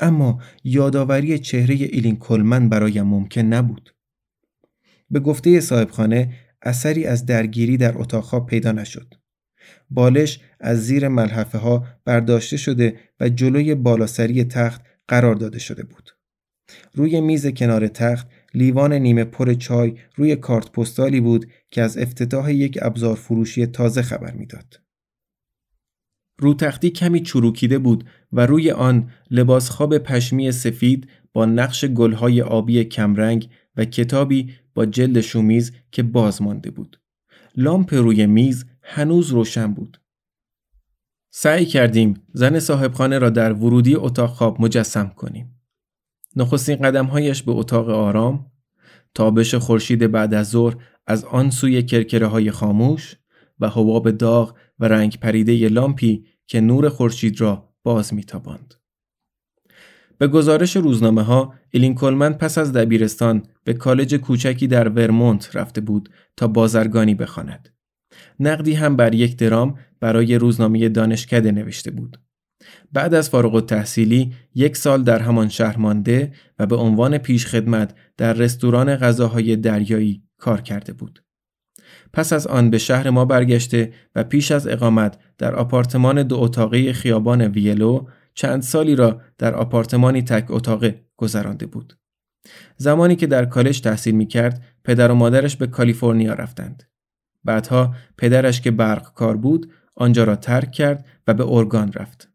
[0.00, 3.94] اما یادآوری چهره ایلین کلمن برایم ممکن نبود.
[5.10, 6.32] به گفته صاحبخانه
[6.62, 9.14] اثری از درگیری در اتاق پیدا نشد.
[9.90, 16.10] بالش از زیر ملحفه ها برداشته شده و جلوی بالاسری تخت قرار داده شده بود
[16.94, 22.52] روی میز کنار تخت لیوان نیمه پر چای روی کارت پستالی بود که از افتتاح
[22.52, 24.80] یک ابزار فروشی تازه خبر می‌داد.
[26.38, 32.42] رو تختی کمی چروکیده بود و روی آن لباس خواب پشمی سفید با نقش گلهای
[32.42, 37.00] آبی کمرنگ و کتابی با جلد شومیز که باز مانده بود.
[37.56, 40.00] لامپ روی میز هنوز روشن بود.
[41.32, 45.60] سعی کردیم زن صاحبخانه را در ورودی اتاق خواب مجسم کنیم.
[46.36, 48.46] نخستین قدمهایش به اتاق آرام
[49.14, 50.76] تابش خورشید بعد از ظهر
[51.06, 53.16] از آن سوی کرکره های خاموش
[53.60, 58.74] و حباب داغ و رنگ پریده لامپی که نور خورشید را باز میتاباند.
[60.18, 65.80] به گزارش روزنامه ها ایلین کلمن پس از دبیرستان به کالج کوچکی در ورمونت رفته
[65.80, 67.68] بود تا بازرگانی بخواند.
[68.40, 72.20] نقدی هم بر یک درام برای روزنامه دانشکده نوشته بود.
[72.92, 78.32] بعد از فارغ التحصیلی یک سال در همان شهر مانده و به عنوان پیشخدمت در
[78.32, 81.24] رستوران غذاهای دریایی کار کرده بود.
[82.12, 86.92] پس از آن به شهر ما برگشته و پیش از اقامت در آپارتمان دو اتاقه
[86.92, 91.98] خیابان ویلو چند سالی را در آپارتمانی تک اتاقه گذرانده بود.
[92.76, 96.89] زمانی که در کالج تحصیل می کرد پدر و مادرش به کالیفرنیا رفتند.
[97.44, 102.28] بعدها پدرش که برق کار بود آنجا را ترک کرد و به ارگان رفت.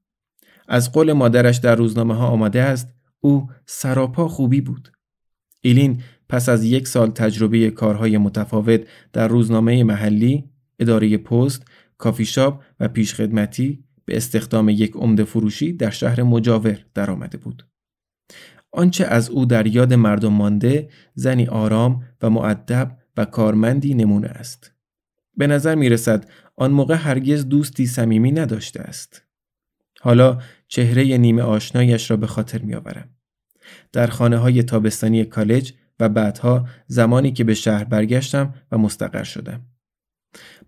[0.67, 2.87] از قول مادرش در روزنامه ها آمده است
[3.19, 4.91] او سراپا خوبی بود.
[5.61, 8.81] ایلین پس از یک سال تجربه کارهای متفاوت
[9.13, 10.43] در روزنامه محلی،
[10.79, 17.37] اداره پست، کافی شاپ و پیشخدمتی به استخدام یک عمده فروشی در شهر مجاور درآمده
[17.37, 17.67] بود.
[18.71, 24.74] آنچه از او در یاد مردم مانده زنی آرام و معدب و کارمندی نمونه است.
[25.37, 29.21] به نظر می رسد آن موقع هرگز دوستی صمیمی نداشته است.
[30.01, 33.09] حالا چهره نیمه آشنایش را به خاطر می آورم.
[33.91, 39.61] در خانه های تابستانی کالج و بعدها زمانی که به شهر برگشتم و مستقر شدم.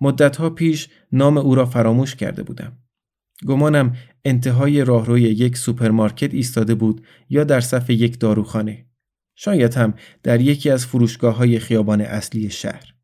[0.01, 2.77] مدتها پیش نام او را فراموش کرده بودم.
[3.45, 8.85] گمانم انتهای راهروی یک سوپرمارکت ایستاده بود یا در صف یک داروخانه.
[9.35, 12.96] شاید هم در یکی از فروشگاه های خیابان اصلی شهر.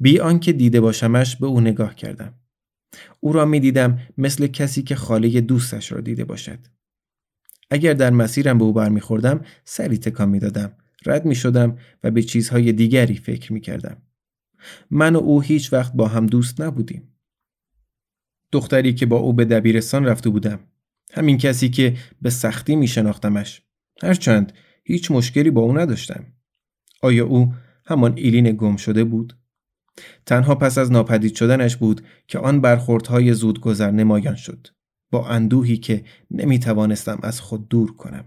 [0.00, 2.34] بی آنکه دیده باشمش به او نگاه کردم.
[3.20, 6.58] او را می دیدم مثل کسی که خاله دوستش را دیده باشد.
[7.70, 10.72] اگر در مسیرم به او برمیخوردم سری تکان می دادم.
[11.06, 13.96] رد می شدم و به چیزهای دیگری فکر می کردم.
[14.90, 17.08] من و او هیچ وقت با هم دوست نبودیم.
[18.52, 20.60] دختری که با او به دبیرستان رفته بودم.
[21.12, 23.62] همین کسی که به سختی می شناختمش.
[24.02, 24.52] هرچند
[24.84, 26.26] هیچ مشکلی با او نداشتم.
[27.02, 27.54] آیا او
[27.86, 29.36] همان ایلین گم شده بود؟
[30.26, 34.66] تنها پس از ناپدید شدنش بود که آن برخوردهای زودگذر نمایان شد.
[35.10, 38.24] با اندوهی که نمی توانستم از خود دور کنم.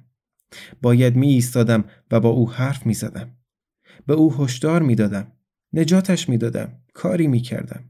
[0.81, 3.37] باید می ایستادم و با او حرف می زدم.
[4.07, 5.31] به او هشدار می دادم.
[5.73, 6.81] نجاتش می دادم.
[6.93, 7.83] کاری می کردم.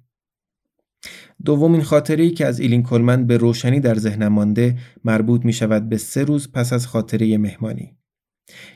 [1.46, 5.98] دومین خاطره که از ایلین کلمن به روشنی در ذهنم مانده مربوط می شود به
[5.98, 7.98] سه روز پس از خاطره مهمانی.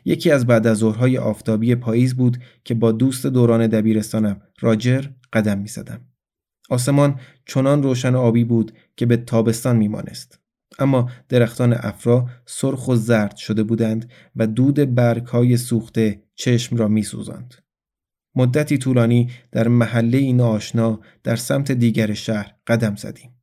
[0.05, 5.57] یکی از بعد از ظهرهای آفتابی پاییز بود که با دوست دوران دبیرستانم راجر قدم
[5.57, 6.01] می زدم.
[6.69, 10.39] آسمان چنان روشن آبی بود که به تابستان میمانست.
[10.79, 16.87] اما درختان افرا سرخ و زرد شده بودند و دود برگ های سوخته چشم را
[16.87, 17.55] می سوزند.
[18.35, 23.38] مدتی طولانی در محله این آشنا در سمت دیگر شهر قدم زدیم.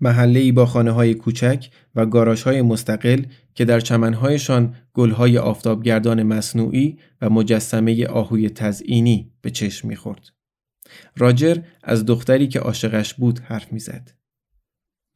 [0.00, 3.22] محله با خانه های کوچک و گاراژ های مستقل
[3.54, 10.28] که در چمنهایشان گلهای آفتابگردان مصنوعی و مجسمه آهوی تزئینی به چشم می‌خورد.
[11.16, 14.12] راجر از دختری که عاشقش بود حرف می‌زد.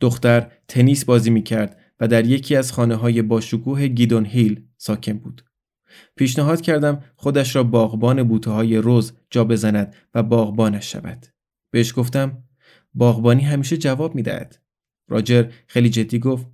[0.01, 5.45] دختر تنیس بازی می‌کرد و در یکی از خانه های باشکوه گیدون هیل ساکن بود.
[6.17, 11.27] پیشنهاد کردم خودش را باغبان بوته های روز جا بزند و باغبانش شود.
[11.71, 12.43] بهش گفتم
[12.95, 14.59] باغبانی همیشه جواب می‌دهد.
[15.11, 16.47] راجر خیلی جدی گفت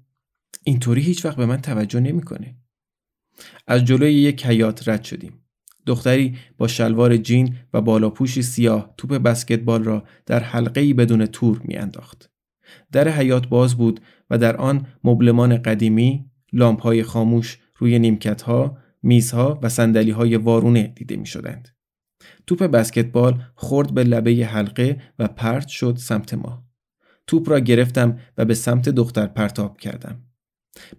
[0.65, 2.57] اینطوری هیچ وقت به من توجه نمی‌کنه.
[3.67, 5.33] از جلوی یک حیات رد شدیم.
[5.87, 12.31] دختری با شلوار جین و بالاپوشی سیاه توپ بسکتبال را در حلقه بدون تور میانداخت.
[12.93, 16.31] در حیات باز بود و در آن مبلمان قدیمی،
[16.83, 19.71] های خاموش روی نیمکتها، میزها و
[20.13, 21.69] های وارونه دیده می شدند.
[22.47, 26.66] توپ بسکتبال خورد به لبه حلقه و پرت شد سمت ما.
[27.27, 30.23] توپ را گرفتم و به سمت دختر پرتاب کردم.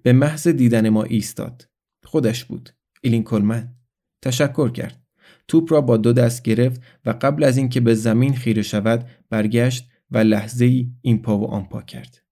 [0.04, 1.68] به محض دیدن ما ایستاد.
[2.04, 2.70] خودش بود.
[3.02, 3.76] ایلین کلمن.
[4.22, 5.04] تشکر کرد.
[5.48, 9.90] توپ را با دو دست گرفت و قبل از اینکه به زمین خیره شود برگشت
[10.12, 12.24] و لحظه ای این پا و آن پا کرد.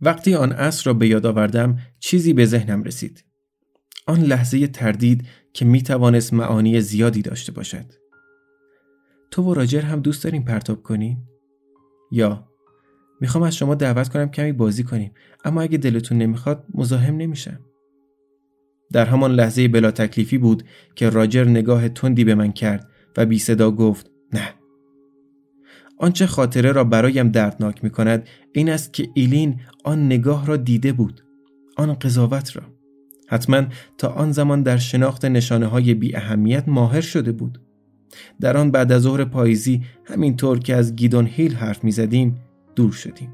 [0.00, 3.24] وقتی آن عصر را به یاد آوردم چیزی به ذهنم رسید.
[4.06, 7.92] آن لحظه تردید که می توانست معانی زیادی داشته باشد.
[9.30, 11.28] تو و راجر هم دوست داریم پرتاب کنیم؟
[12.10, 12.48] یا
[13.20, 15.12] می‌خوام از شما دعوت کنم کمی بازی کنیم
[15.44, 17.60] اما اگه دلتون نمی‌خواد مزاحم نمیشم.
[18.92, 20.62] در همان لحظه بلا تکلیفی بود
[20.94, 24.54] که راجر نگاه تندی به من کرد و بی صدا گفت نه.
[25.98, 30.92] آنچه خاطره را برایم دردناک می کند این است که ایلین آن نگاه را دیده
[30.92, 31.24] بود.
[31.76, 32.62] آن قضاوت را.
[33.28, 33.62] حتما
[33.98, 37.65] تا آن زمان در شناخت نشانه های بی اهمیت ماهر شده بود.
[38.40, 42.36] در آن بعد از ظهر پاییزی همینطور که از گیدون هیل حرف می زدیم
[42.76, 43.32] دور شدیم.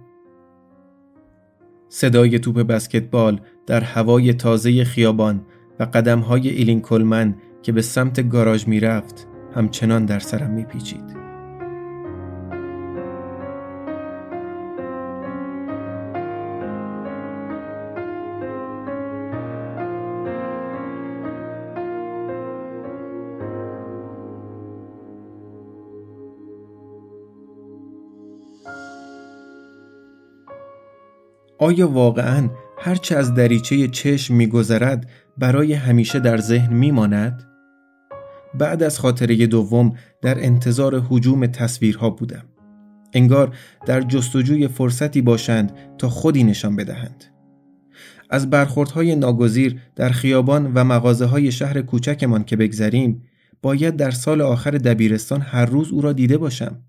[1.89, 5.43] صدای توپ بسکتبال در هوای تازه خیابان
[5.81, 11.22] و قدمهای ایلین کلمن که به سمت گاراژ می رفت همچنان در سرم می پیچید.
[31.63, 32.49] آیا واقعا
[32.79, 37.43] هرچه از دریچه چشم میگذرد برای همیشه در ذهن میماند؟
[38.55, 42.45] بعد از خاطره دوم در انتظار حجوم تصویرها بودم.
[43.13, 47.25] انگار در جستجوی فرصتی باشند تا خودی نشان بدهند.
[48.31, 53.23] از برخوردهای ناگزیر در خیابان و مغازه های شهر کوچکمان که بگذریم
[53.63, 56.83] باید در سال آخر دبیرستان هر روز او را دیده باشم.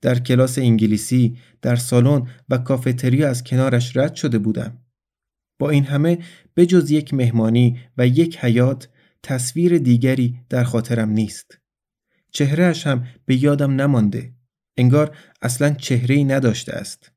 [0.00, 4.78] در کلاس انگلیسی، در سالن و کافتریا از کنارش رد شده بودم.
[5.58, 6.18] با این همه
[6.56, 8.88] بجز یک مهمانی و یک حیات
[9.22, 11.58] تصویر دیگری در خاطرم نیست.
[12.32, 14.32] چهرهش هم به یادم نمانده.
[14.76, 17.12] انگار اصلا چهره نداشته است.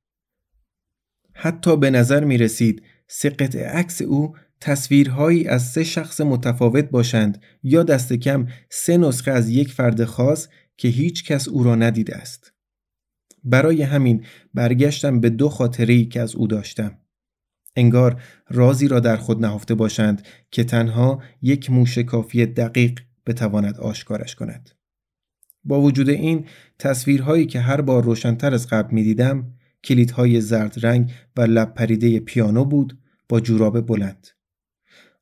[1.34, 3.30] حتی به نظر می رسید سه
[3.74, 9.74] عکس او تصویرهایی از سه شخص متفاوت باشند یا دست کم سه نسخه از یک
[9.74, 12.53] فرد خاص که هیچ کس او را ندیده است.
[13.44, 16.98] برای همین برگشتم به دو خاطری که از او داشتم.
[17.76, 24.36] انگار رازی را در خود نهفته باشند که تنها یک موش کافی دقیق بتواند آشکارش
[24.36, 24.70] کند.
[25.64, 26.46] با وجود این
[26.80, 29.54] تصویرهایی که هر بار روشنتر از قبل می دیدم
[29.84, 32.98] کلیدهای زرد رنگ و لب پریده پیانو بود
[33.30, 34.28] با جوراب بلند.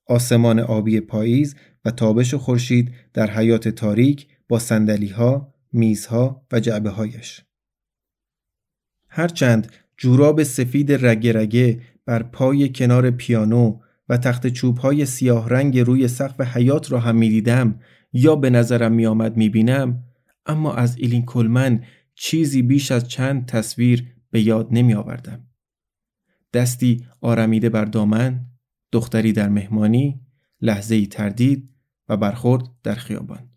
[0.05, 1.55] آسمان آبی پاییز
[1.85, 7.41] و تابش خورشید در حیات تاریک با سندلیها، میزها و جعبه هایش.
[9.13, 15.79] هرچند جوراب سفید رگه رگه بر پای کنار پیانو و تخت چوب های سیاه رنگ
[15.79, 17.79] روی سقف حیات را هم می دیدم
[18.13, 20.03] یا به نظرم می آمد می بینم
[20.45, 21.83] اما از ایلین کلمن
[22.15, 25.47] چیزی بیش از چند تصویر به یاد نمی آوردم.
[26.53, 28.45] دستی آرمیده بر دامن،
[28.91, 30.21] دختری در مهمانی،
[30.61, 31.69] لحظه تردید
[32.09, 33.49] و برخورد در خیابان.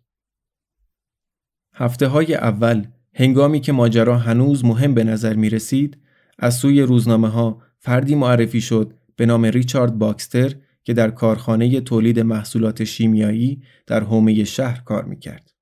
[1.73, 5.97] هفته های اول هنگامی که ماجرا هنوز مهم به نظر می رسید
[6.39, 12.19] از سوی روزنامه ها فردی معرفی شد به نام ریچارد باکستر که در کارخانه تولید
[12.19, 15.53] محصولات شیمیایی در حومه شهر کار می کرد.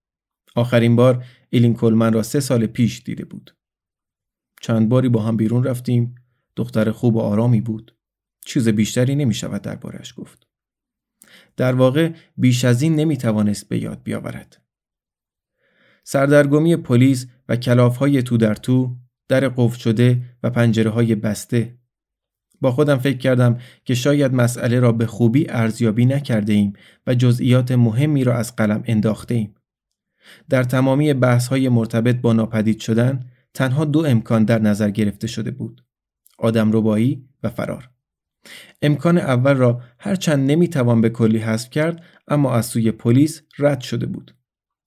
[0.55, 3.55] آخرین بار ایلین کلمن را سه سال پیش دیده بود.
[4.61, 6.15] چند باری با هم بیرون رفتیم
[6.55, 7.95] دختر خوب و آرامی بود.
[8.45, 10.47] چیز بیشتری نمی شود دربارش گفت.
[11.57, 14.63] در واقع بیش از این نمی توانست به یاد بیاورد.
[16.03, 18.95] سردرگمی پلیس کلاف های تو در تو،
[19.27, 21.77] در قفل شده و پنجره های بسته.
[22.61, 26.73] با خودم فکر کردم که شاید مسئله را به خوبی ارزیابی نکرده ایم
[27.07, 29.55] و جزئیات مهمی را از قلم انداخته ایم.
[30.49, 35.51] در تمامی بحث های مرتبط با ناپدید شدن تنها دو امکان در نظر گرفته شده
[35.51, 35.85] بود.
[36.37, 37.89] آدم ربایی و فرار.
[38.81, 44.05] امکان اول را هرچند نمی‌توان به کلی حذف کرد اما از سوی پلیس رد شده
[44.05, 44.35] بود.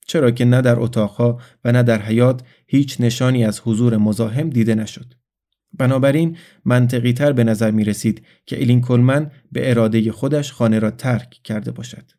[0.07, 4.75] چرا که نه در اتاقها و نه در حیات هیچ نشانی از حضور مزاحم دیده
[4.75, 5.15] نشد.
[5.73, 10.91] بنابراین منطقی تر به نظر می رسید که ایلین کلمن به اراده خودش خانه را
[10.91, 12.11] ترک کرده باشد.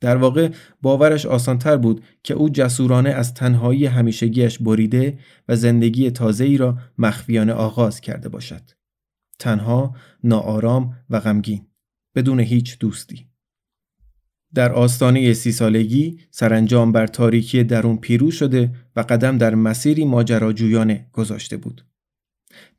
[0.00, 0.50] در واقع
[0.82, 7.52] باورش آسانتر بود که او جسورانه از تنهایی همیشگیش بریده و زندگی ای را مخفیانه
[7.52, 8.62] آغاز کرده باشد.
[9.38, 11.66] تنها، ناآرام و غمگین
[12.14, 13.27] بدون هیچ دوستی.
[14.54, 21.06] در آستانه سی سالگی سرانجام بر تاریکی درون پیرو شده و قدم در مسیری ماجراجویانه
[21.12, 21.84] گذاشته بود.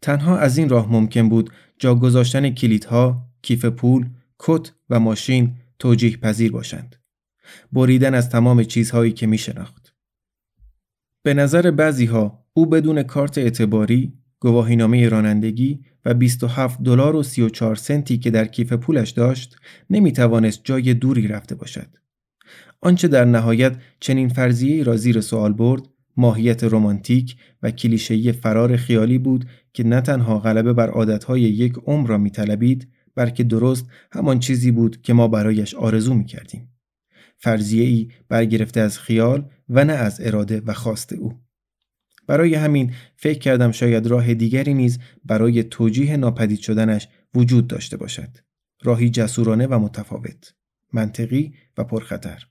[0.02, 1.50] تنها از این راه ممکن بود
[1.80, 4.06] جا گذاشتن کلیدها، کیف پول،
[4.40, 6.96] کت و ماشین توجیه پذیر باشند.
[7.72, 9.94] بریدن از تمام چیزهایی که می شناخت.
[11.24, 17.76] به نظر بعضی ها او بدون کارت اعتباری، گواهینامه رانندگی و 27 دلار و 34
[17.76, 19.56] سنتی که در کیف پولش داشت
[19.90, 21.88] نمی توانست جای دوری رفته باشد.
[22.82, 25.82] آنچه در نهایت چنین فرضیه را زیر سوال برد
[26.18, 32.08] ماهیت رمانتیک و کلیشه‌ای فرار خیالی بود که نه تنها غلبه بر عادتهای یک عمر
[32.08, 36.70] را میطلبید بلکه درست همان چیزی بود که ما برایش آرزو می کردیم.
[37.38, 41.49] فرضیه ای برگرفته از خیال و نه از اراده و خواست او.
[42.30, 48.30] برای همین فکر کردم شاید راه دیگری نیز برای توجیه ناپدید شدنش وجود داشته باشد.
[48.84, 50.54] راهی جسورانه و متفاوت،
[50.94, 52.44] منطقی و پرخطر.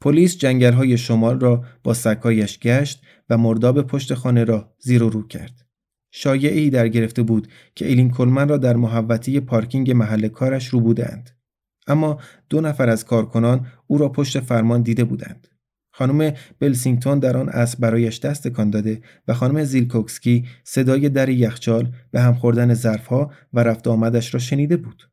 [0.00, 5.26] پلیس جنگلهای شمال را با سکایش گشت و مرداب پشت خانه را زیر و رو
[5.26, 5.66] کرد.
[6.10, 11.30] شایعی در گرفته بود که ایلین کلمن را در محوطه پارکینگ محل کارش رو بودند.
[11.86, 15.48] اما دو نفر از کارکنان او را پشت فرمان دیده بودند.
[15.98, 21.92] خانم بلسینگتون در آن اسب برایش دست کان داده و خانم زیلکوکسکی صدای در یخچال
[22.10, 25.10] به هم خوردن ظرفها و رفت آمدش را شنیده بود.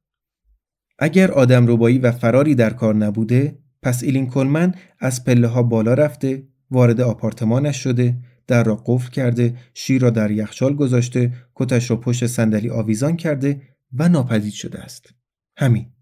[0.99, 5.93] اگر آدم روبایی و فراری در کار نبوده پس ایلین کلمن از پله ها بالا
[5.93, 8.17] رفته وارد آپارتمانش شده
[8.47, 13.61] در را قفل کرده شیر را در یخچال گذاشته کتش را پشت صندلی آویزان کرده
[13.93, 15.13] و ناپدید شده است
[15.57, 15.92] همین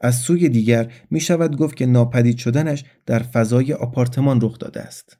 [0.00, 5.18] از سوی دیگر می شود گفت که ناپدید شدنش در فضای آپارتمان رخ داده است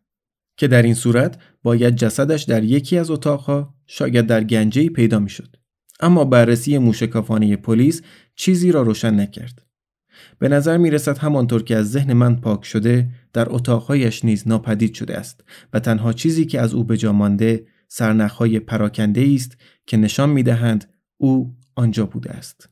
[0.57, 5.31] که در این صورت باید جسدش در یکی از اتاقها شاید در گنجه‌ای پیدا می
[5.31, 5.57] شد.
[6.01, 8.03] اما بررسی موشکافانه پلیس
[8.35, 9.63] چیزی را روشن نکرد.
[10.39, 14.95] به نظر می رسد همانطور که از ذهن من پاک شده در اتاقهایش نیز ناپدید
[14.95, 19.97] شده است و تنها چیزی که از او به جا مانده سرنخهای پراکنده است که
[19.97, 22.69] نشان می دهند او آنجا بوده است.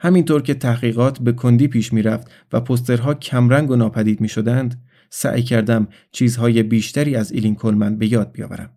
[0.00, 4.82] همینطور که تحقیقات به کندی پیش می رفت و پسترها کمرنگ و ناپدید می شدند
[5.10, 8.70] سعی کردم چیزهای بیشتری از ایلین کلمن به یاد بیاورم.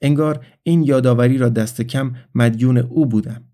[0.00, 3.44] انگار این یادآوری را دست کم مدیون او بودم.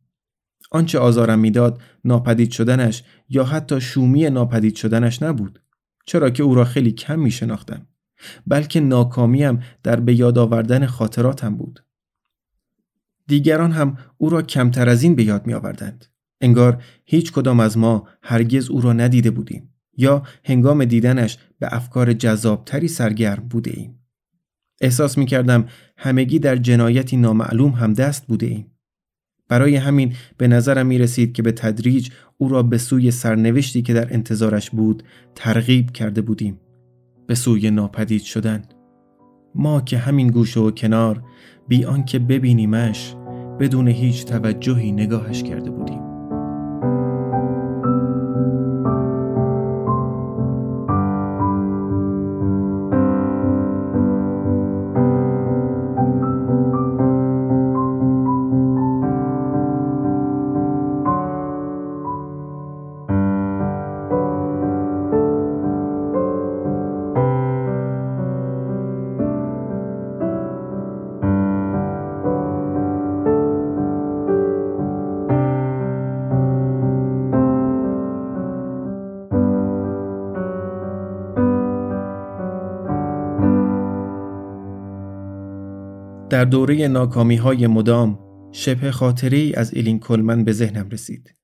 [0.70, 5.62] آنچه آزارم می‌داد ناپدید شدنش یا حتی شومی ناپدید شدنش نبود
[6.06, 7.86] چرا که او را خیلی کم می شناختم
[8.46, 11.84] بلکه ناکامیم در به یاد آوردن خاطراتم بود
[13.26, 16.06] دیگران هم او را کمتر از این به یاد می آوردند
[16.40, 22.12] انگار هیچ کدام از ما هرگز او را ندیده بودیم یا هنگام دیدنش به افکار
[22.12, 23.98] جذابتری سرگرم بوده ایم.
[24.80, 25.66] احساس می کردم
[25.96, 28.76] همگی در جنایتی نامعلوم هم دست بوده ایم.
[29.48, 33.94] برای همین به نظرم می رسید که به تدریج او را به سوی سرنوشتی که
[33.94, 35.02] در انتظارش بود
[35.34, 36.60] ترغیب کرده بودیم
[37.26, 38.62] به سوی ناپدید شدن
[39.54, 41.22] ما که همین گوشه و کنار
[41.68, 43.14] بی آنکه ببینیمش
[43.60, 46.15] بدون هیچ توجهی نگاهش کرده بودیم
[86.36, 88.18] در دوره ناکامی های مدام
[88.52, 91.34] شبه خاطری از ایلین کلمن به ذهنم رسید.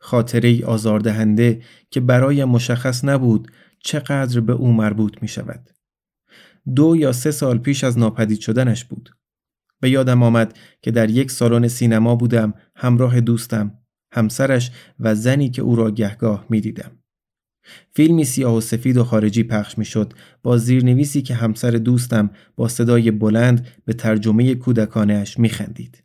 [0.00, 3.52] خاطره آزاردهنده که برای مشخص نبود
[3.84, 5.70] چقدر به او مربوط می شود.
[6.74, 9.10] دو یا سه سال پیش از ناپدید شدنش بود.
[9.80, 13.78] به یادم آمد که در یک سالن سینما بودم همراه دوستم،
[14.12, 14.70] همسرش
[15.00, 16.98] و زنی که او را گهگاه می دیدم.
[17.94, 20.12] فیلمی سیاه و سفید و خارجی پخش می شد
[20.42, 26.02] با زیرنویسی که همسر دوستم با صدای بلند به ترجمه کودکانش می خندید.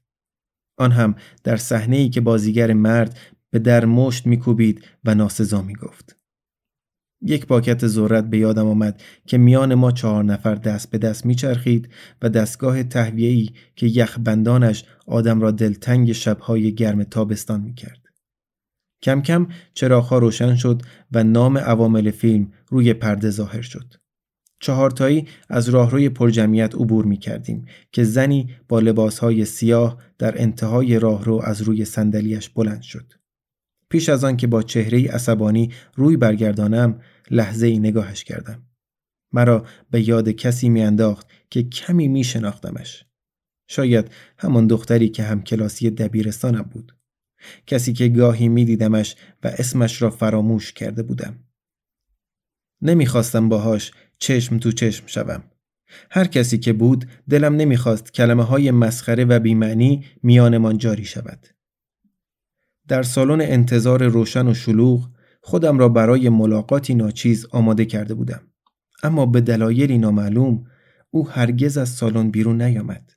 [0.78, 3.18] آن هم در صحنه ای که بازیگر مرد
[3.50, 6.18] به در مشت میکوبید و ناسزا می‌گفت.
[7.22, 11.90] یک پاکت ذرت به یادم آمد که میان ما چهار نفر دست به دست میچرخید
[12.22, 18.01] و دستگاه تهویه‌ای که یخبندانش آدم را دلتنگ شبهای گرم تابستان می‌کرد.
[19.04, 20.82] کم کم چراغها روشن شد
[21.12, 23.94] و نام عوامل فیلم روی پرده ظاهر شد.
[24.60, 31.42] چهارتایی از راهروی پرجمعیت عبور می کردیم که زنی با لباسهای سیاه در انتهای راهرو
[31.44, 33.14] از روی صندلیاش بلند شد.
[33.90, 37.00] پیش از آن که با چهره عصبانی روی برگردانم
[37.32, 38.64] لحظه ای نگاهش کردم.
[39.34, 43.06] مرا به یاد کسی میانداخت که کمی می شناختمش.
[43.68, 46.96] شاید همان دختری که هم کلاسی دبیرستانم بود.
[47.68, 51.40] کسی که گاهی می دیدمش و اسمش را فراموش کرده بودم.
[52.82, 55.44] نمی‌خواستم باهاش چشم تو چشم شوم.
[56.12, 61.48] هر کسی که بود دلم نمی‌خواست کلمه های مسخره و بیمعنی میانمان جاری شود.
[62.88, 65.10] در سالن انتظار روشن و شلوغ
[65.42, 68.42] خودم را برای ملاقاتی ناچیز آماده کرده بودم.
[69.04, 70.66] اما به دلایلی نامعلوم
[71.12, 73.14] او هرگز از سالن بیرون نیامد.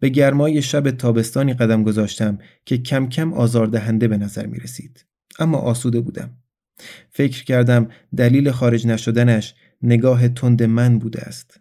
[0.00, 5.04] به گرمای شب تابستانی قدم گذاشتم که کم کم آزاردهنده به نظر می رسید.
[5.38, 6.30] اما آسوده بودم.
[7.10, 11.60] فکر کردم دلیل خارج نشدنش نگاه تند من بوده است.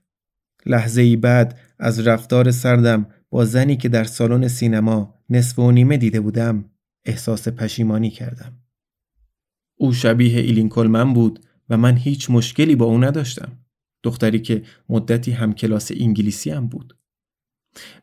[0.65, 5.97] لحظه ای بعد از رفتار سردم با زنی که در سالن سینما نصف و نیمه
[5.97, 6.65] دیده بودم
[7.05, 8.53] احساس پشیمانی کردم.
[9.75, 13.51] او شبیه ایلین کلمن بود و من هیچ مشکلی با او نداشتم.
[14.03, 16.96] دختری که مدتی هم کلاس انگلیسی هم بود.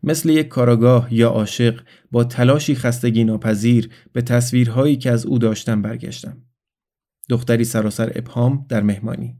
[0.02, 5.82] مثل یک کاراگاه یا عاشق با تلاشی خستگی ناپذیر به تصویرهایی که از او داشتم
[5.82, 6.42] برگشتم.
[7.28, 9.36] دختری سراسر ابهام در مهمانی.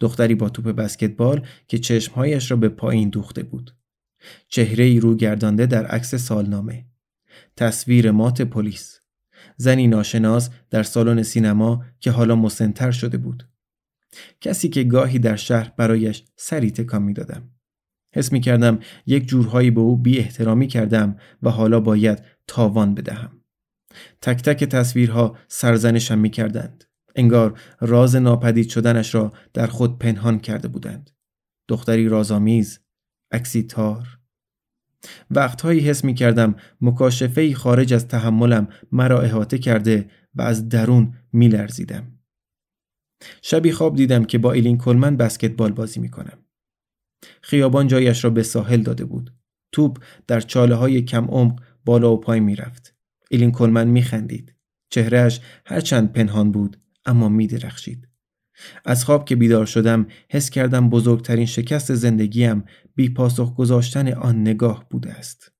[0.00, 3.76] دختری با توپ بسکتبال که چشمهایش را به پایین دوخته بود.
[4.48, 6.86] چهره ای رو گردانده در عکس سالنامه.
[7.56, 9.00] تصویر مات پلیس.
[9.56, 13.48] زنی ناشناس در سالن سینما که حالا مسنتر شده بود.
[14.40, 17.50] کسی که گاهی در شهر برایش سری تکان می دادم.
[18.12, 23.40] حس می کردم یک جورهایی به او بی احترامی کردم و حالا باید تاوان بدهم.
[24.22, 26.84] تک تک تصویرها سرزنشم می کردند.
[27.16, 31.10] انگار راز ناپدید شدنش را در خود پنهان کرده بودند.
[31.68, 32.80] دختری رازآمیز،
[33.32, 34.18] عکسی تار.
[35.30, 41.48] وقتهایی حس می کردم مکاشفه خارج از تحملم مرا احاطه کرده و از درون می
[41.48, 42.12] لرزیدم.
[43.42, 46.38] شبی خواب دیدم که با ایلین کلمن بسکتبال بازی می کنم.
[47.42, 49.34] خیابان جایش را به ساحل داده بود.
[49.72, 52.94] توپ در چاله های کم عمق بالا و پای می رفت.
[53.30, 54.54] ایلین کلمن می خندید.
[54.90, 58.08] چهرهش هرچند پنهان بود اما می درخشید.
[58.84, 62.64] از خواب که بیدار شدم حس کردم بزرگترین شکست زندگیم
[62.94, 65.52] بی پاسخ گذاشتن آن نگاه بوده است.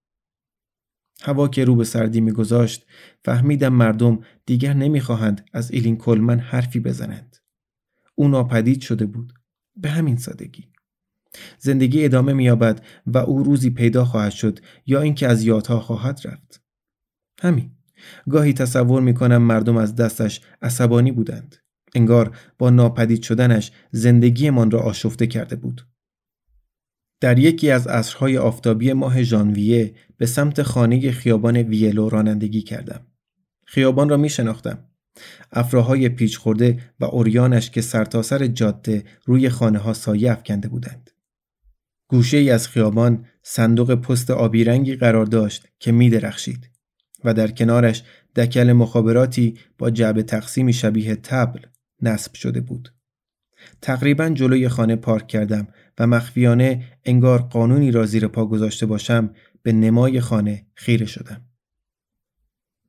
[1.23, 2.87] هوا که رو به سردی میگذاشت
[3.25, 7.37] فهمیدم مردم دیگر نمی‌خواهند از ایلین کلمن حرفی بزنند.
[8.15, 9.33] او ناپدید شده بود.
[9.77, 10.70] به همین سادگی.
[11.59, 16.62] زندگی ادامه مییابد و او روزی پیدا خواهد شد یا اینکه از یادها خواهد رفت.
[17.41, 17.70] همین.
[18.31, 21.57] گاهی تصور می‌کنم مردم از دستش عصبانی بودند.
[21.95, 25.87] انگار با ناپدید شدنش زندگیمان را آشفته کرده بود.
[27.20, 33.07] در یکی از عصرهای آفتابی ماه ژانویه به سمت خانه خیابان ویلو رانندگی کردم.
[33.66, 34.78] خیابان را می شناختم.
[35.53, 41.10] افراهای پیچ خورده و اوریانش که سرتاسر جاده روی خانه ها سایه افکنده بودند.
[42.11, 46.71] گوشه ای از خیابان صندوق پست آبی رنگی قرار داشت که می درخشید
[47.25, 48.03] و در کنارش
[48.37, 51.61] دکل مخابراتی با جعب تقسیمی شبیه تبل
[52.03, 52.93] نصب شده بود.
[53.83, 59.31] تقریبا جلوی خانه پارک کردم و مخفیانه انگار قانونی را زیر پا گذاشته باشم
[59.63, 61.41] به نمای خانه خیره شدم.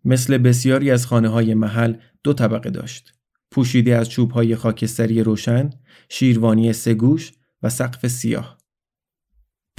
[0.06, 3.14] مثل بسیاری از خانه های محل دو طبقه داشت.
[3.52, 5.70] پوشیده از چوب های خاکستری روشن،
[6.10, 7.32] شیروانی سگوش
[7.64, 8.61] و سقف سیاه.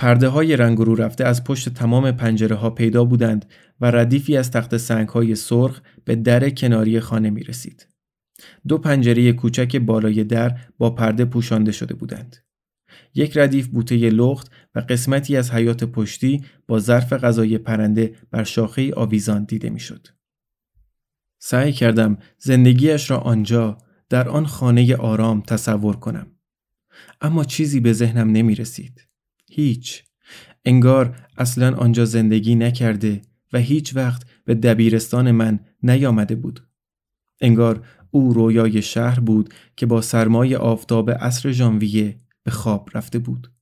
[0.03, 3.47] پرده های رنگ رو رفته از پشت تمام پنجره ها پیدا بودند
[3.81, 7.87] و ردیفی از تخت سنگ های سرخ به در کناری خانه می رسید.
[8.69, 12.37] دو پنجره کوچک بالای در با پرده پوشانده شده بودند.
[13.15, 18.95] یک ردیف بوته لخت و قسمتی از حیات پشتی با ظرف غذای پرنده بر شاخه
[18.95, 20.09] آویزان دیده می‌شد.
[21.39, 23.79] سعی کردم زندگیش را آنجا
[24.09, 26.27] در آن خانه آرام تصور کنم.
[27.21, 29.12] اما چیزی به ذهنم نمی رسید.
[29.55, 30.05] هیچ.
[30.65, 33.23] انگار اصلا آنجا زندگی نکرده
[33.53, 36.67] و هیچ وقت به دبیرستان من نیامده بود.
[37.41, 43.53] انگار او رویای شهر بود که با سرمای آفتاب عصر ژانویه به خواب رفته بود.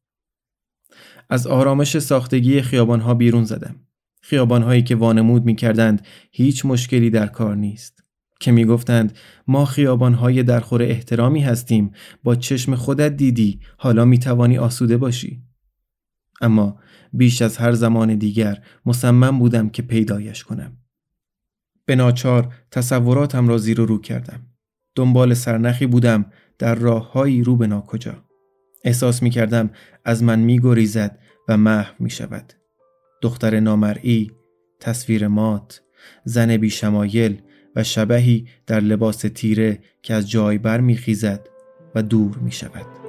[1.31, 3.77] از آرامش ساختگی خیابانها بیرون زدم.
[4.23, 8.05] خیابانهایی که وانمود می کردند هیچ مشکلی در کار نیست.
[8.41, 14.59] که می گفتند ما خیابانهای درخور احترامی هستیم با چشم خودت دیدی حالا می توانی
[14.59, 15.50] آسوده باشی.
[16.41, 16.79] اما
[17.13, 20.77] بیش از هر زمان دیگر مصمم بودم که پیدایش کنم.
[21.87, 24.47] به ناچار تصوراتم را زیر و رو کردم.
[24.95, 26.27] دنبال سرنخی بودم
[26.59, 28.25] در راههایی رو به ناکجا.
[28.85, 29.71] احساس می کردم
[30.05, 31.19] از من می گریزد
[31.49, 32.53] و محو می شود.
[33.23, 34.31] دختر نامرئی،
[34.81, 35.83] تصویر مات،
[36.25, 37.43] زن بیشمایل
[37.77, 41.49] و شبهی در لباس تیره که از جای بر می خیزد
[41.95, 43.00] و دور می شود.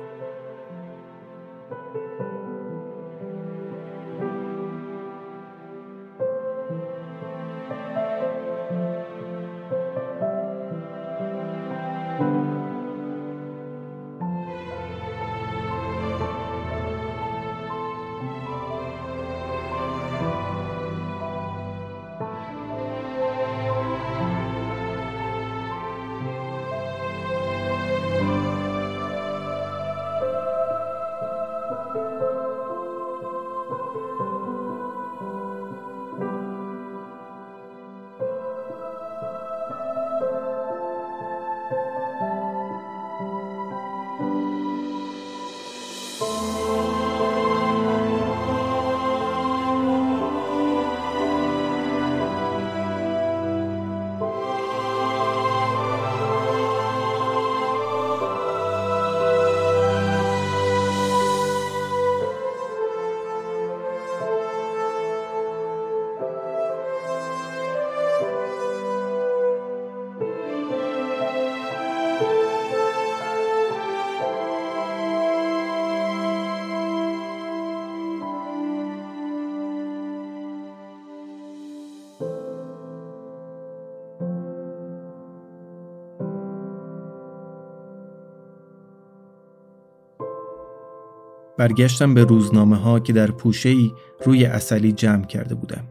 [91.61, 93.91] برگشتم به روزنامه ها که در پوشه ای
[94.25, 95.87] روی اصلی جمع کرده بودم.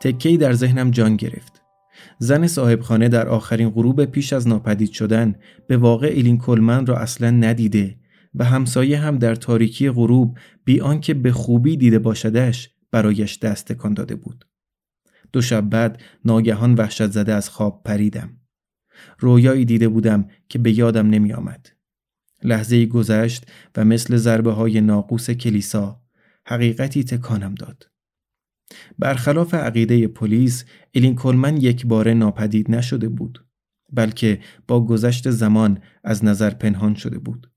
[0.00, 1.62] تکهی در ذهنم جان گرفت.
[2.18, 5.34] زن صاحبخانه در آخرین غروب پیش از ناپدید شدن
[5.66, 7.96] به واقع ایلین کلمن را اصلا ندیده
[8.34, 13.94] و همسایه هم در تاریکی غروب بی آنکه به خوبی دیده باشدش برایش دست تکان
[13.94, 14.44] داده بود.
[15.32, 18.30] دو شب بعد ناگهان وحشت زده از خواب پریدم.
[19.18, 21.77] رویایی دیده بودم که به یادم نمی آمد.
[22.42, 26.02] لحظه گذشت و مثل ضربه های ناقوس کلیسا
[26.46, 27.90] حقیقتی تکانم داد.
[28.98, 33.44] برخلاف عقیده پلیس ایلین کلمن یک بار ناپدید نشده بود
[33.92, 37.50] بلکه با گذشت زمان از نظر پنهان شده بود.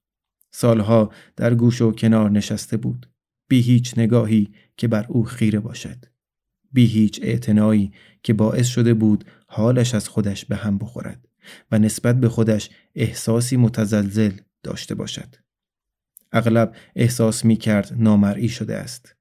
[0.51, 3.09] سالها در گوش و کنار نشسته بود.
[3.47, 6.05] بی هیچ نگاهی که بر او خیره باشد.
[6.73, 7.91] بی هیچ اعتنایی
[8.23, 11.27] که باعث شده بود حالش از خودش به هم بخورد
[11.71, 14.31] و نسبت به خودش احساسی متزلزل
[14.63, 15.35] داشته باشد.
[16.31, 19.15] اغلب احساس می کرد نامرئی شده است.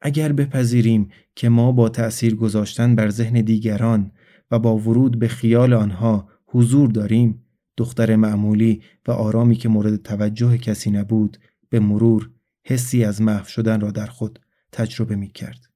[0.00, 4.12] اگر بپذیریم که ما با تأثیر گذاشتن بر ذهن دیگران
[4.50, 7.44] و با ورود به خیال آنها حضور داریم
[7.76, 11.38] دختر معمولی و آرامی که مورد توجه کسی نبود
[11.68, 12.30] به مرور
[12.64, 14.40] حسی از محو شدن را در خود
[14.72, 15.68] تجربه می کرد.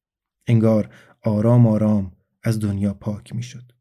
[0.47, 2.13] انگار آرام آرام
[2.43, 3.73] از دنیا پاک می شد.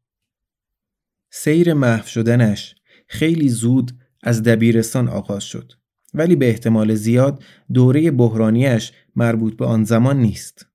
[1.30, 2.74] سیر محو شدنش
[3.08, 5.72] خیلی زود از دبیرستان آغاز شد.
[6.14, 10.66] ولی به احتمال زیاد دوره بحرانیش مربوط به آن زمان نیست.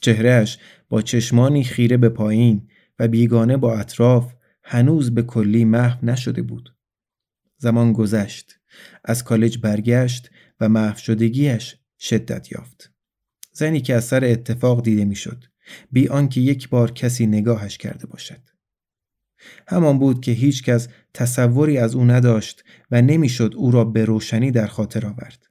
[0.00, 2.68] چهرهش با چشمانی خیره به پایین
[2.98, 4.34] و بیگانه با اطراف
[4.64, 6.74] هنوز به کلی محو نشده بود.
[7.58, 8.58] زمان گذشت.
[9.04, 10.30] از کالج برگشت
[10.60, 12.92] و محو شدگیش شدت یافت.
[13.52, 15.44] زنی که از سر اتفاق دیده می‌شد.
[15.92, 18.51] بی آنکه یک بار کسی نگاهش کرده باشد.
[19.68, 24.50] همان بود که هیچ کس تصوری از او نداشت و نمی‌شد او را به روشنی
[24.50, 25.48] در خاطر آورد.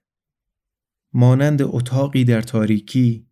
[1.14, 3.26] مانند اتاقی در تاریکی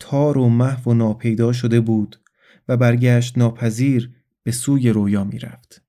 [0.00, 2.20] تار و محو و ناپیدا شده بود
[2.68, 4.10] و برگشت ناپذیر
[4.42, 5.82] به سوی رویا می رفت.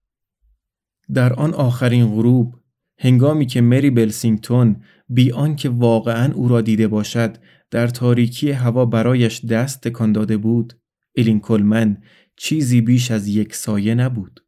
[1.14, 2.56] در آن آخرین غروب
[2.98, 7.38] هنگامی که مری بلسینگتون بی آنکه واقعا او را دیده باشد
[7.72, 10.74] در تاریکی هوا برایش دست تکان داده بود
[11.14, 11.98] ایلین کلمن
[12.38, 14.46] چیزی بیش از یک سایه نبود.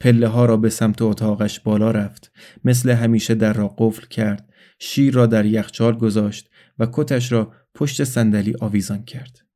[0.00, 2.32] پله ها را به سمت اتاقش بالا رفت
[2.64, 4.48] مثل همیشه در را قفل کرد
[4.78, 9.48] شیر را در یخچال گذاشت و کتش را پشت صندلی آویزان کرد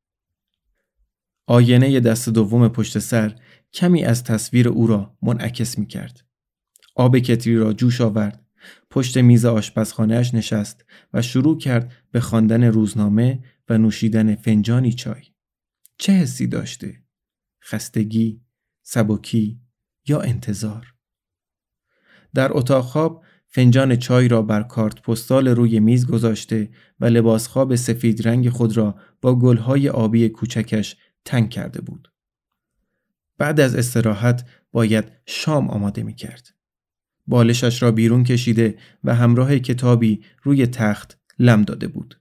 [1.47, 3.35] آینه دست دوم پشت سر
[3.73, 6.25] کمی از تصویر او را منعکس می کرد.
[6.95, 8.45] آب کتری را جوش آورد
[8.89, 15.23] پشت میز آشپزخانهاش نشست و شروع کرد به خواندن روزنامه و نوشیدن فنجانی چای.
[15.97, 17.02] چه حسی داشته؟
[17.63, 18.41] خستگی،
[18.81, 19.59] سبکی
[20.07, 20.93] یا انتظار؟
[22.33, 27.75] در اتاق خواب فنجان چای را بر کارت پستال روی میز گذاشته و لباس خواب
[27.75, 30.95] سفید رنگ خود را با گلهای آبی کوچکش
[31.25, 32.11] تنگ کرده بود.
[33.37, 36.53] بعد از استراحت باید شام آماده می کرد.
[37.27, 42.19] بالشش را بیرون کشیده و همراه کتابی روی تخت لم داده بود.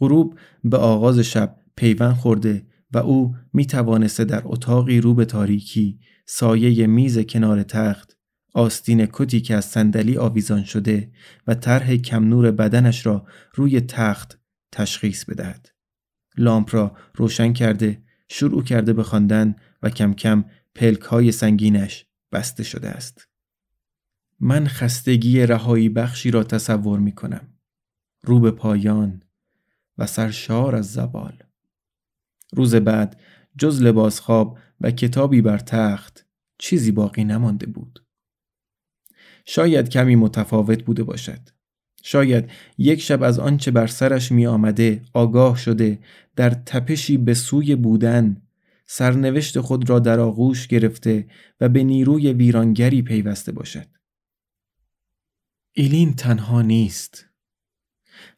[0.00, 5.98] غروب به آغاز شب پیوند خورده و او می توانسته در اتاقی رو به تاریکی
[6.26, 8.16] سایه میز کنار تخت
[8.54, 11.10] آستین کتی که از صندلی آویزان شده
[11.46, 14.38] و طرح کم نور بدنش را روی تخت
[14.72, 15.68] تشخیص بدهد.
[16.36, 22.62] لامپ را روشن کرده شروع کرده به خواندن و کم کم پلک های سنگینش بسته
[22.62, 23.28] شده است.
[24.40, 27.48] من خستگی رهایی بخشی را تصور می کنم.
[28.22, 29.22] رو به پایان
[29.98, 31.45] و سرشار از زبال.
[32.52, 33.20] روز بعد
[33.58, 36.26] جز لباس خواب و کتابی بر تخت
[36.58, 38.04] چیزی باقی نمانده بود.
[39.44, 41.40] شاید کمی متفاوت بوده باشد.
[42.02, 45.98] شاید یک شب از آنچه بر سرش می آمده آگاه شده
[46.36, 48.42] در تپشی به سوی بودن
[48.86, 51.26] سرنوشت خود را در آغوش گرفته
[51.60, 53.86] و به نیروی ویرانگری پیوسته باشد.
[55.72, 57.26] ایلین تنها نیست.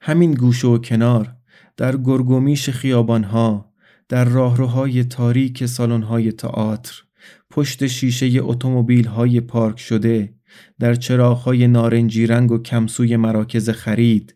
[0.00, 1.36] همین گوشه و کنار
[1.76, 3.67] در گرگومیش خیابانها
[4.08, 7.02] در راهروهای تاریک سالن‌های تئاتر
[7.50, 10.34] پشت شیشه اتومبیل‌های پارک شده
[10.78, 14.34] در چراغهای نارنجی رنگ و کمسوی مراکز خرید.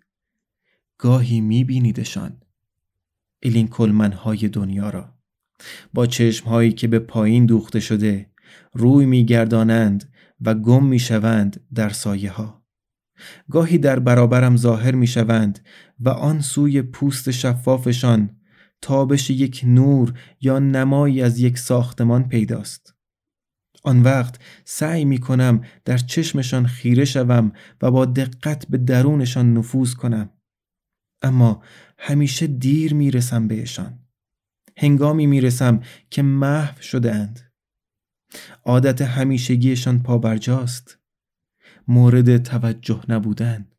[0.98, 2.40] گاهی میبینیدشان
[3.42, 5.14] ایلین کلمنهای دنیا را.
[5.94, 8.30] با چشمهایی که به پایین دوخته شده
[8.72, 12.62] روی میگردانند و گم می‌شوند در سایه ها
[13.50, 15.58] گاهی در برابرم ظاهر می‌شوند
[16.00, 18.41] و آن سوی پوست شفافشان
[18.82, 22.94] تابش یک نور یا نمایی از یک ساختمان پیداست.
[23.84, 27.52] آن وقت سعی می کنم در چشمشان خیره شوم
[27.82, 30.30] و با دقت به درونشان نفوذ کنم.
[31.22, 31.62] اما
[31.98, 33.98] همیشه دیر می رسم بهشان.
[34.76, 35.80] هنگامی می رسم
[36.10, 37.52] که محو شده اند.
[38.64, 40.98] عادت همیشگیشان پابرجاست.
[41.88, 43.71] مورد توجه نبودن.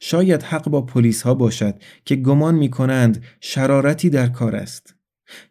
[0.00, 4.94] شاید حق با پلیس ها باشد که گمان می کنند شرارتی در کار است.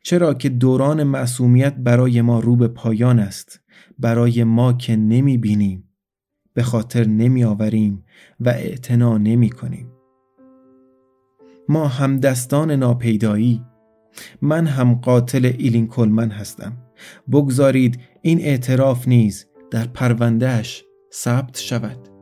[0.03, 3.59] چرا که دوران معصومیت برای ما رو به پایان است
[3.99, 5.89] برای ما که نمی بینیم
[6.53, 8.05] به خاطر نمی آوریم
[8.39, 9.93] و اعتنا نمی کنیم
[11.69, 13.61] ما هم دستان ناپیدایی.
[14.41, 16.78] من هم قاتل ایلین کلمن هستم.
[17.32, 22.12] بگذارید این اعتراف نیز در پروندهش ثبت شود.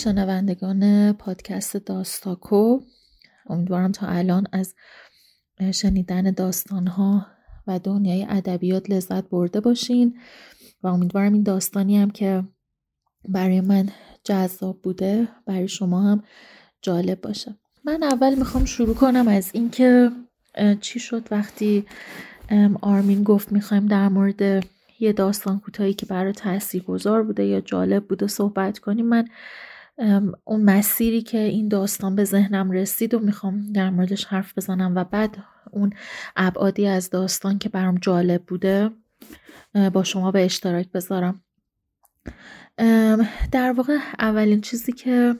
[0.00, 2.80] شنوندگان پادکست داستاکو
[3.46, 4.74] امیدوارم تا الان از
[5.74, 7.26] شنیدن داستانها
[7.66, 10.18] و دنیای ادبیات لذت برده باشین
[10.82, 12.44] و امیدوارم این داستانی هم که
[13.28, 13.88] برای من
[14.24, 16.22] جذاب بوده برای شما هم
[16.82, 17.56] جالب باشه.
[17.84, 20.10] من اول می‌خوام شروع کنم از اینکه
[20.80, 21.86] چی شد وقتی
[22.80, 24.66] آرمین گفت می‌خوایم در مورد
[25.00, 26.34] یه داستان کوتاهی که برای
[26.86, 29.06] گذار بوده یا جالب بوده صحبت کنیم.
[29.06, 29.28] من
[30.44, 35.04] اون مسیری که این داستان به ذهنم رسید و می‌خوام در موردش حرف بزنم و
[35.04, 35.36] بعد
[35.70, 35.92] اون
[36.36, 38.90] ابعادی از داستان که برام جالب بوده
[39.92, 41.42] با شما به اشتراک بذارم.
[43.52, 45.34] در واقع اولین چیزی که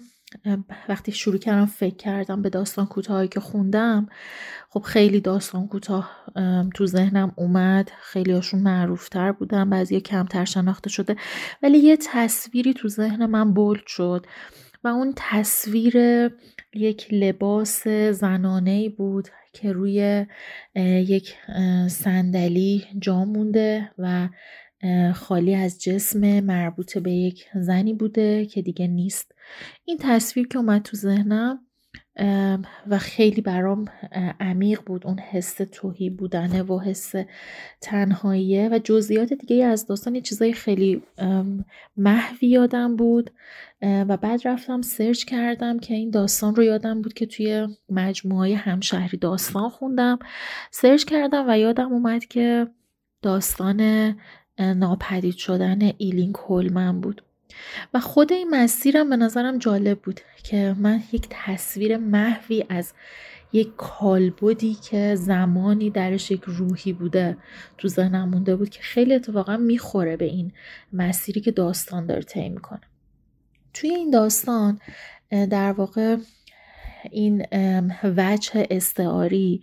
[0.88, 4.08] وقتی شروع کردم فکر کردم به داستان کوتاهی که خوندم
[4.70, 6.10] خب خیلی داستان کوتاه
[6.74, 7.90] تو ذهنم اومد.
[8.00, 11.16] خیلی هاشون معروفتر بودن بعضی کمتر شناخته شده.
[11.62, 14.26] ولی یه تصویری تو ذهن من بولد شد
[14.84, 15.96] و اون تصویر
[16.74, 20.26] یک لباس زنانه بود که روی
[20.84, 21.34] یک
[21.88, 24.28] صندلی جا مونده و
[25.14, 29.34] خالی از جسم مربوط به یک زنی بوده که دیگه نیست.
[29.84, 31.58] این تصویر که اومد تو ذهنم
[32.86, 33.84] و خیلی برام
[34.40, 35.06] عمیق بود.
[35.06, 37.12] اون حس توهی بودنه و حس
[37.80, 41.02] تنهاییه و جزئیات دیگه از داستان یه چیزای خیلی
[41.96, 43.30] محوی یادم بود.
[43.82, 49.16] و بعد رفتم سرچ کردم که این داستان رو یادم بود که توی مجموعه همشهری
[49.18, 50.18] داستان خوندم.
[50.70, 52.66] سرچ کردم و یادم اومد که
[53.22, 54.14] داستان
[54.60, 57.22] ناپدید شدن ایلین کولمن بود.
[57.94, 62.92] و خود این مسیرم به نظرم جالب بود که من یک تصویر محوی از
[63.52, 67.36] یک کالبدی که زمانی درش یک روحی بوده
[67.78, 70.52] تو ذهنم مونده بود که خیلی اتفاقا می‌خوره به این
[70.92, 72.80] مسیری که داستان داره طی می‌کنه.
[73.74, 74.80] توی این داستان
[75.30, 76.16] در واقع
[77.10, 77.46] این
[78.04, 79.62] وجه استعاری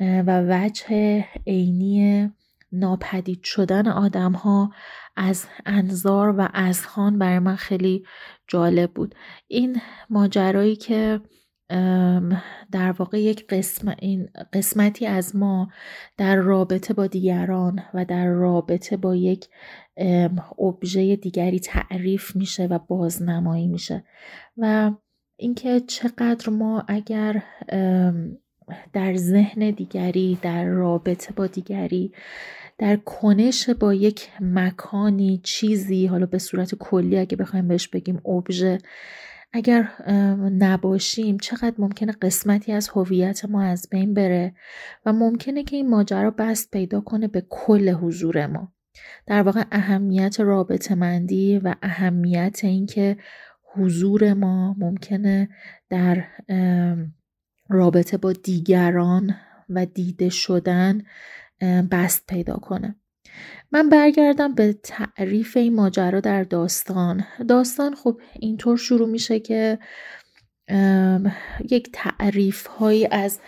[0.00, 2.30] و وجه عینی
[2.72, 4.72] ناپدید شدن آدم ها
[5.16, 8.04] از انظار و اذهان برای من خیلی
[8.48, 9.14] جالب بود.
[9.48, 11.20] این ماجرایی که
[12.72, 15.70] در واقع یک قسم این قسمتی از ما
[16.16, 19.48] در رابطه با دیگران و در رابطه با یک
[20.58, 24.04] ابژه دیگری تعریف میشه و بازنمایی میشه.
[24.56, 24.92] و
[25.36, 27.42] اینکه چقدر ما اگر
[28.92, 32.12] در ذهن دیگری در رابطه با دیگری
[32.78, 38.78] در کنش با یک مکانی چیزی حالا به صورت کلی اگه بخوایم بهش بگیم ابژه
[39.52, 39.88] اگر
[40.58, 44.54] نباشیم چقدر ممکنه قسمتی از هویت ما از بین بره
[45.06, 48.72] و ممکنه که این ماجرا بست پیدا کنه به کل حضور ما.
[49.26, 53.16] در واقع اهمیت رابطه مندی و اهمیت اینکه
[53.74, 55.48] حضور ما ممکنه
[55.90, 56.24] در
[57.68, 59.34] رابطه با دیگران
[59.68, 61.02] و دیده شدن
[61.90, 62.96] بست پیدا کنه.
[63.72, 67.24] من برگردم به تعریف این ماجرا در داستان.
[67.48, 69.78] داستان خب اینطور شروع میشه که
[71.70, 73.38] یک تعریف هایی از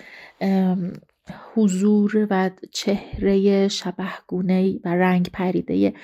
[1.55, 5.95] حضور و چهره شبهگونه و رنگ پریده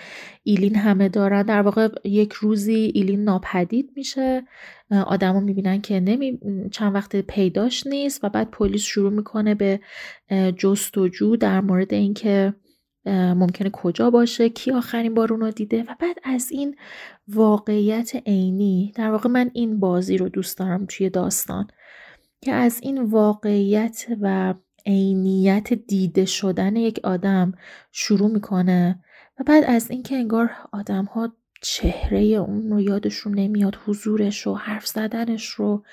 [0.43, 1.43] ایلین همه دارن.
[1.43, 4.43] در واقع یک روزی ایلین ناپدید میشه.
[4.91, 6.39] آدما می‌بینن که نمی
[6.73, 9.81] چند وقت پیداش نیست و بعد پلیس شروع می‌کنه به
[10.59, 12.55] جستجو در مورد اینکه
[13.07, 16.77] ممکنه کجا باشه کی آخرین بار اونو دیده و بعد از این
[17.29, 18.93] واقعیت عینی.
[18.97, 21.67] در واقع من این بازی رو دوست دارم توی داستان
[22.41, 24.55] که از این واقعیت و
[24.87, 27.53] عینیت دیده شدن یک آدم
[27.93, 29.05] شروع می‌کنه
[29.41, 34.87] و بعد از اینکه انگار آدم ها چهره اون رو یادشون نمیاد حضورش رو حرف
[34.87, 35.85] زدنش رو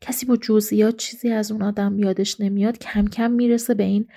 [0.00, 4.08] کسی با جزئیات چیزی از اون آدم یادش نمیاد کم کم می‌رسه به این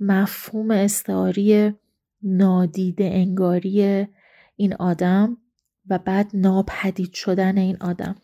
[0.00, 1.74] مفهوم استعاری
[2.22, 4.06] نادیده انگاری
[4.56, 5.36] این آدم
[5.88, 8.16] و بعد ناپدید شدن این آدم.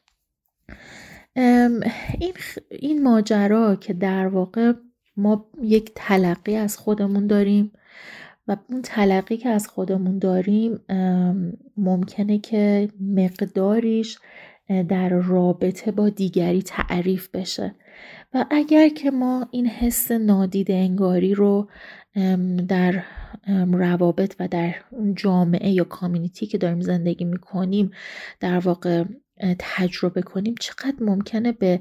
[2.19, 2.33] این,
[2.71, 4.73] این ماجرا که در واقع
[5.21, 7.73] ما یک تلقی از خودمون داریم
[8.49, 10.81] و اون تلقی که از خودمون داریم
[11.77, 14.19] ممکنه که مقداریش
[14.89, 17.75] در رابطه با دیگری تعریف بشه.
[18.35, 21.69] و اگر که ما این حس نادیده انگاری رو
[22.69, 23.05] در
[23.73, 24.75] روابط و در
[25.15, 27.91] جامعه یا کامیونیتی که داریم زندگی می‌کنیم
[28.41, 29.05] در واقع
[29.59, 31.81] تجربه کنیم چقدر ممکنه به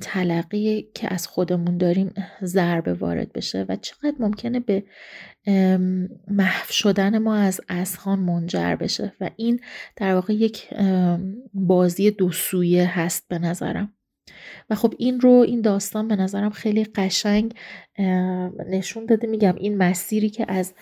[0.00, 4.84] تلقی که از خودمون داریم ضربه وارد بشه و چقدر ممکنه به
[6.28, 9.60] محو شدن ما از اسخان منجر بشه و این
[9.96, 10.74] در واقع یک
[11.54, 13.92] بازی دو سویه هست به نظرم.
[14.70, 17.54] و خب این رو این داستان به نظرم خیلی قشنگ
[18.70, 19.26] نشون داده.
[19.26, 20.74] میگم این مسیری که از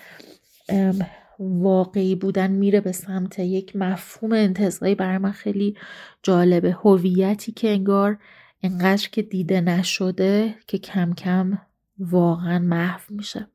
[1.39, 5.77] واقعی بودن میره به سمت یک مفهوم انتظایی برای من خیلی
[6.23, 6.73] جالبه.
[6.73, 8.19] هویتی که انگار
[8.63, 11.59] انقدر که دیده نشده که کم کم
[11.99, 13.47] واقعا محو میشه.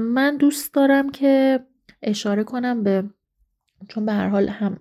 [0.00, 1.60] من دوست دارم که
[2.02, 3.04] اشاره کنم به
[3.88, 4.80] چون به هر حال هم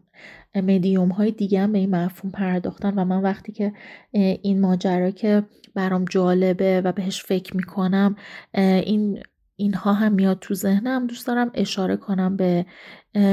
[0.56, 3.74] مدیوم های دیگه هم به این مفهوم پرداختن و من وقتی که
[4.12, 5.44] این ماجرا که
[5.76, 8.16] برام جالبه و بهش فکر می‌کنم
[8.54, 9.24] این
[9.60, 11.08] اینها هم میاد تو ذهنم.
[11.08, 12.66] دوست دارم اشاره کنم به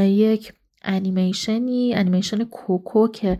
[0.02, 0.52] یک
[0.82, 3.38] انیمیشنی انیمیشن کوکو که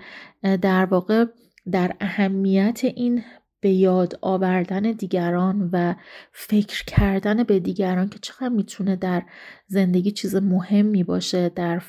[0.62, 1.24] در واقع
[1.72, 3.22] در اهمیت این
[3.60, 5.94] به یاد آوردن دیگران و
[6.32, 9.22] فکر کردن به دیگران که چقدر می‌تونه در
[9.66, 11.82] زندگی چیز مهمی باشه در,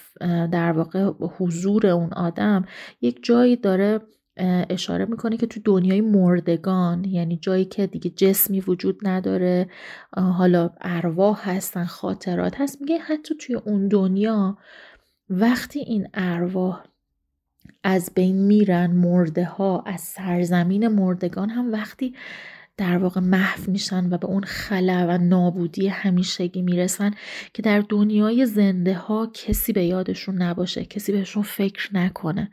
[0.52, 2.66] در واقع حضور اون آدم
[3.02, 4.00] یک جایی داره
[4.70, 9.70] اشاره می‌کنه که تو دنیای مردگان یعنی جایی که دیگه جسمی وجود نداره
[10.18, 14.58] حالا ارواح هستن خاطرات هست میگه حتی توی اون دنیا
[15.30, 16.84] وقتی این ارواح
[17.84, 22.16] از بین میرن مرده ها از سرزمین مردگان هم وقتی
[22.78, 27.12] در واقع محو میشن و به اون خلا و نابودی همیشگی می‌رسن
[27.54, 32.52] که در دنیای زنده ها کسی به یادشون نباشه کسی بهشون فکر نکنه.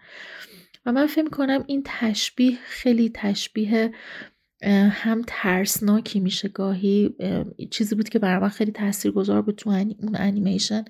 [0.86, 3.92] و من فکر کنم این تشبیه خیلی تشبیه
[4.90, 7.14] هم ترسناکی میشه گاهی.
[7.70, 10.84] چیزی بود که برای من خیلی تاثیرگذار بود تو اون انیمیشن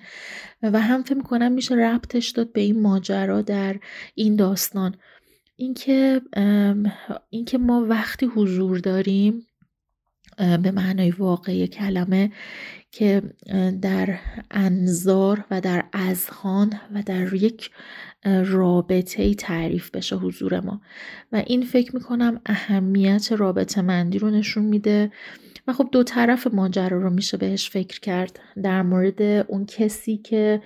[0.61, 3.79] و هم فکر کنم میشه ربطش داد به این ماجرا در
[4.15, 4.95] این داستان.
[5.55, 6.21] اینکه
[7.29, 9.47] اینکه ما وقتی حضور داریم
[10.37, 12.31] به معنای واقعی کلمه
[12.95, 13.21] که
[13.81, 14.19] در
[14.51, 17.71] انظار و در اذهان و در یک
[18.45, 20.81] رابطه ای تعریف بشه حضور ما.
[21.31, 25.11] و این فکر می‌کنم اهمیت رابطه مندی رو نشون میده.
[25.67, 28.39] و خب دو طرف ماجرا رو میشه بهش فکر کرد.
[28.63, 30.61] در مورد اون کسی که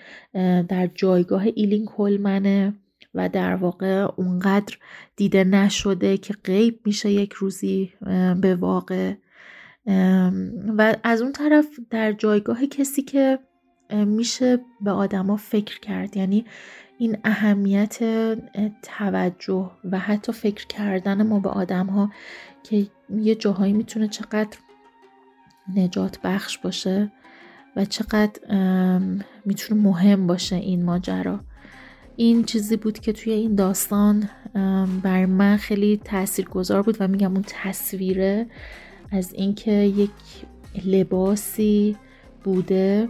[0.70, 2.74] در جایگاه ایلین کلمنه
[3.14, 4.78] و در واقع اونقدر
[5.16, 7.94] دیده نشده که غیب میشه یک روزی
[8.42, 9.14] به واقع.
[10.78, 13.40] و از اون طرف در جایگاه کسی که
[13.92, 16.18] میشه به آدما فکر کرد.
[16.18, 16.46] یعنی
[16.98, 18.00] این اهمیت
[18.82, 22.12] توجه و حتی فکر کردن ما به آدم ها
[22.64, 24.58] که یه جاهایی می‌تونه چقدر
[25.76, 27.12] نجات بخش باشه
[27.76, 28.40] و چقدر
[29.46, 31.40] می‌تونه مهم باشه این ماجرا.
[32.16, 34.30] این چیزی بود که توی این داستان
[35.04, 38.48] بر من خیلی تاثیرگذار بود و میگم اون تصویره
[39.12, 40.12] از اینکه یک
[40.86, 41.95] لباسی
[42.43, 43.10] بوده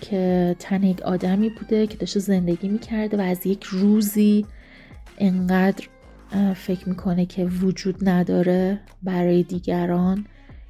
[0.00, 4.46] که تن یک آدمی بوده که داشته زندگی می‌کرده و از یک روزی
[5.18, 5.86] انقدر
[6.54, 10.26] فکر می‌کنه که وجود نداره برای دیگران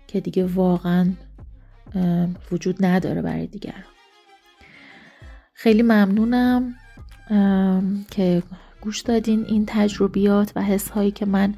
[0.07, 1.13] که دیگه واقعا
[2.53, 3.85] وجود نداره برای دیگران.
[5.55, 6.75] خیلی ممنونم
[8.11, 8.43] که
[8.83, 11.55] گوش دادین این تجربیات و حس هایی که من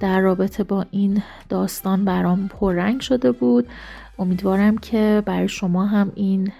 [0.00, 3.68] در رابطه با این داستان برام پررنگ شده بود.
[4.18, 6.52] امیدوارم که برای شما هم این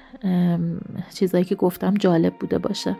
[1.15, 2.97] چیزهایی که گفتم جالب بوده باشه.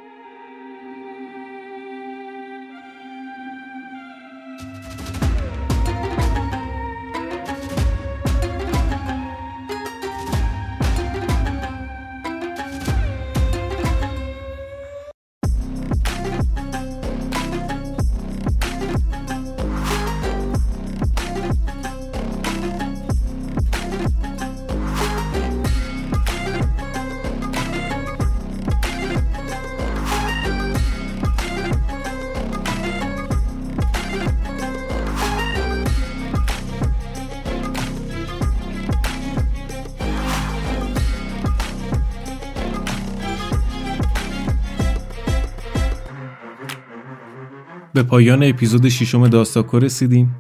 [48.13, 50.35] پایان اپیزود ششم داستاکو رسیدیم.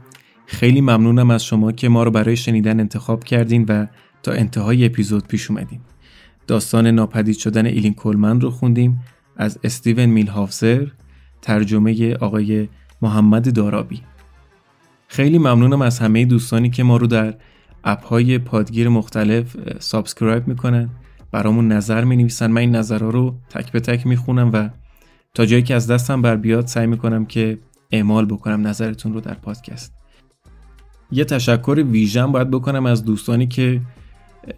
[0.47, 3.87] خیلی ممنونم از شما که ما رو برای شنیدن انتخاب کردین و
[4.23, 5.81] تا انتهای اپیزود پیش اومدین.
[6.47, 9.01] داستان ناپدید شدن ایلین کولمن رو خوندیم.
[9.37, 10.87] از استیون میلهاوسر
[11.43, 12.69] ترجمه آقای
[13.03, 14.03] محمد دارابی.
[15.09, 17.35] خیلی ممنونم از همه دوستانی که ما رو در
[17.85, 20.89] اپ های پادگیر مختلف subscribe می‌کنن.
[21.31, 24.69] برامون نظر می نویسن من این نظرها رو تک به تک می‌خونم و
[25.35, 27.59] تا جایی که از دستم بر بیاد سعی می‌کنم که
[27.91, 29.95] اعمال بکنم نظرتون رو در پادکست.
[31.11, 33.81] یه تشکر ویژن باید بکنم از دوستانی که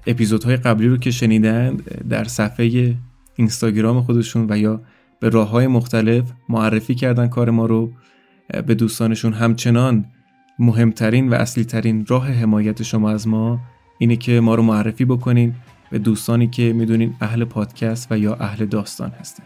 [0.06, 1.76] اپیزودهای قبلی رو که شنیدن
[2.08, 2.94] در صفحه
[3.36, 4.80] اینستاگرام خودشون و یا
[5.20, 7.92] به راه های مختلف معرفی کردن کار ما رو
[8.66, 9.32] به دوستانشون.
[9.32, 10.04] همچنان
[10.58, 13.60] مهمترین و اصلی ترین راه حمایت شما از ما
[13.98, 15.54] اینه که ما رو معرفی بکنین
[15.90, 19.44] به دوستانی که می‌دونین اهل پادکست و یا اهل داستان هستن.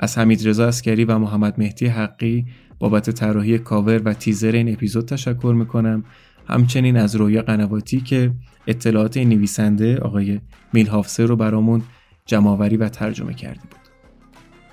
[0.00, 2.46] از حمید رضا اسکری و محمد مهدی حقی
[2.78, 6.04] بابت طراحی کاور و تیزر این اپیزود تشکر می‌کنم.
[6.48, 8.32] همچنین از رویا قنواتی که
[8.66, 10.40] اطلاعات نویسنده آقای
[10.72, 11.82] میلهاوسر رو برامون
[12.26, 13.80] جمعآوری و ترجمه کرده بود.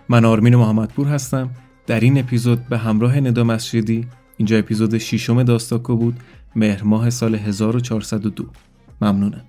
[0.10, 1.50] من آرمین محمدپور هستم.
[1.88, 4.06] در این اپیزود به همراه ندا مسجدی
[4.38, 6.20] اینجا اپیزود ششم داستاکو بود
[6.56, 8.46] مهر ماه سال 1402
[9.02, 9.42] ممنونم.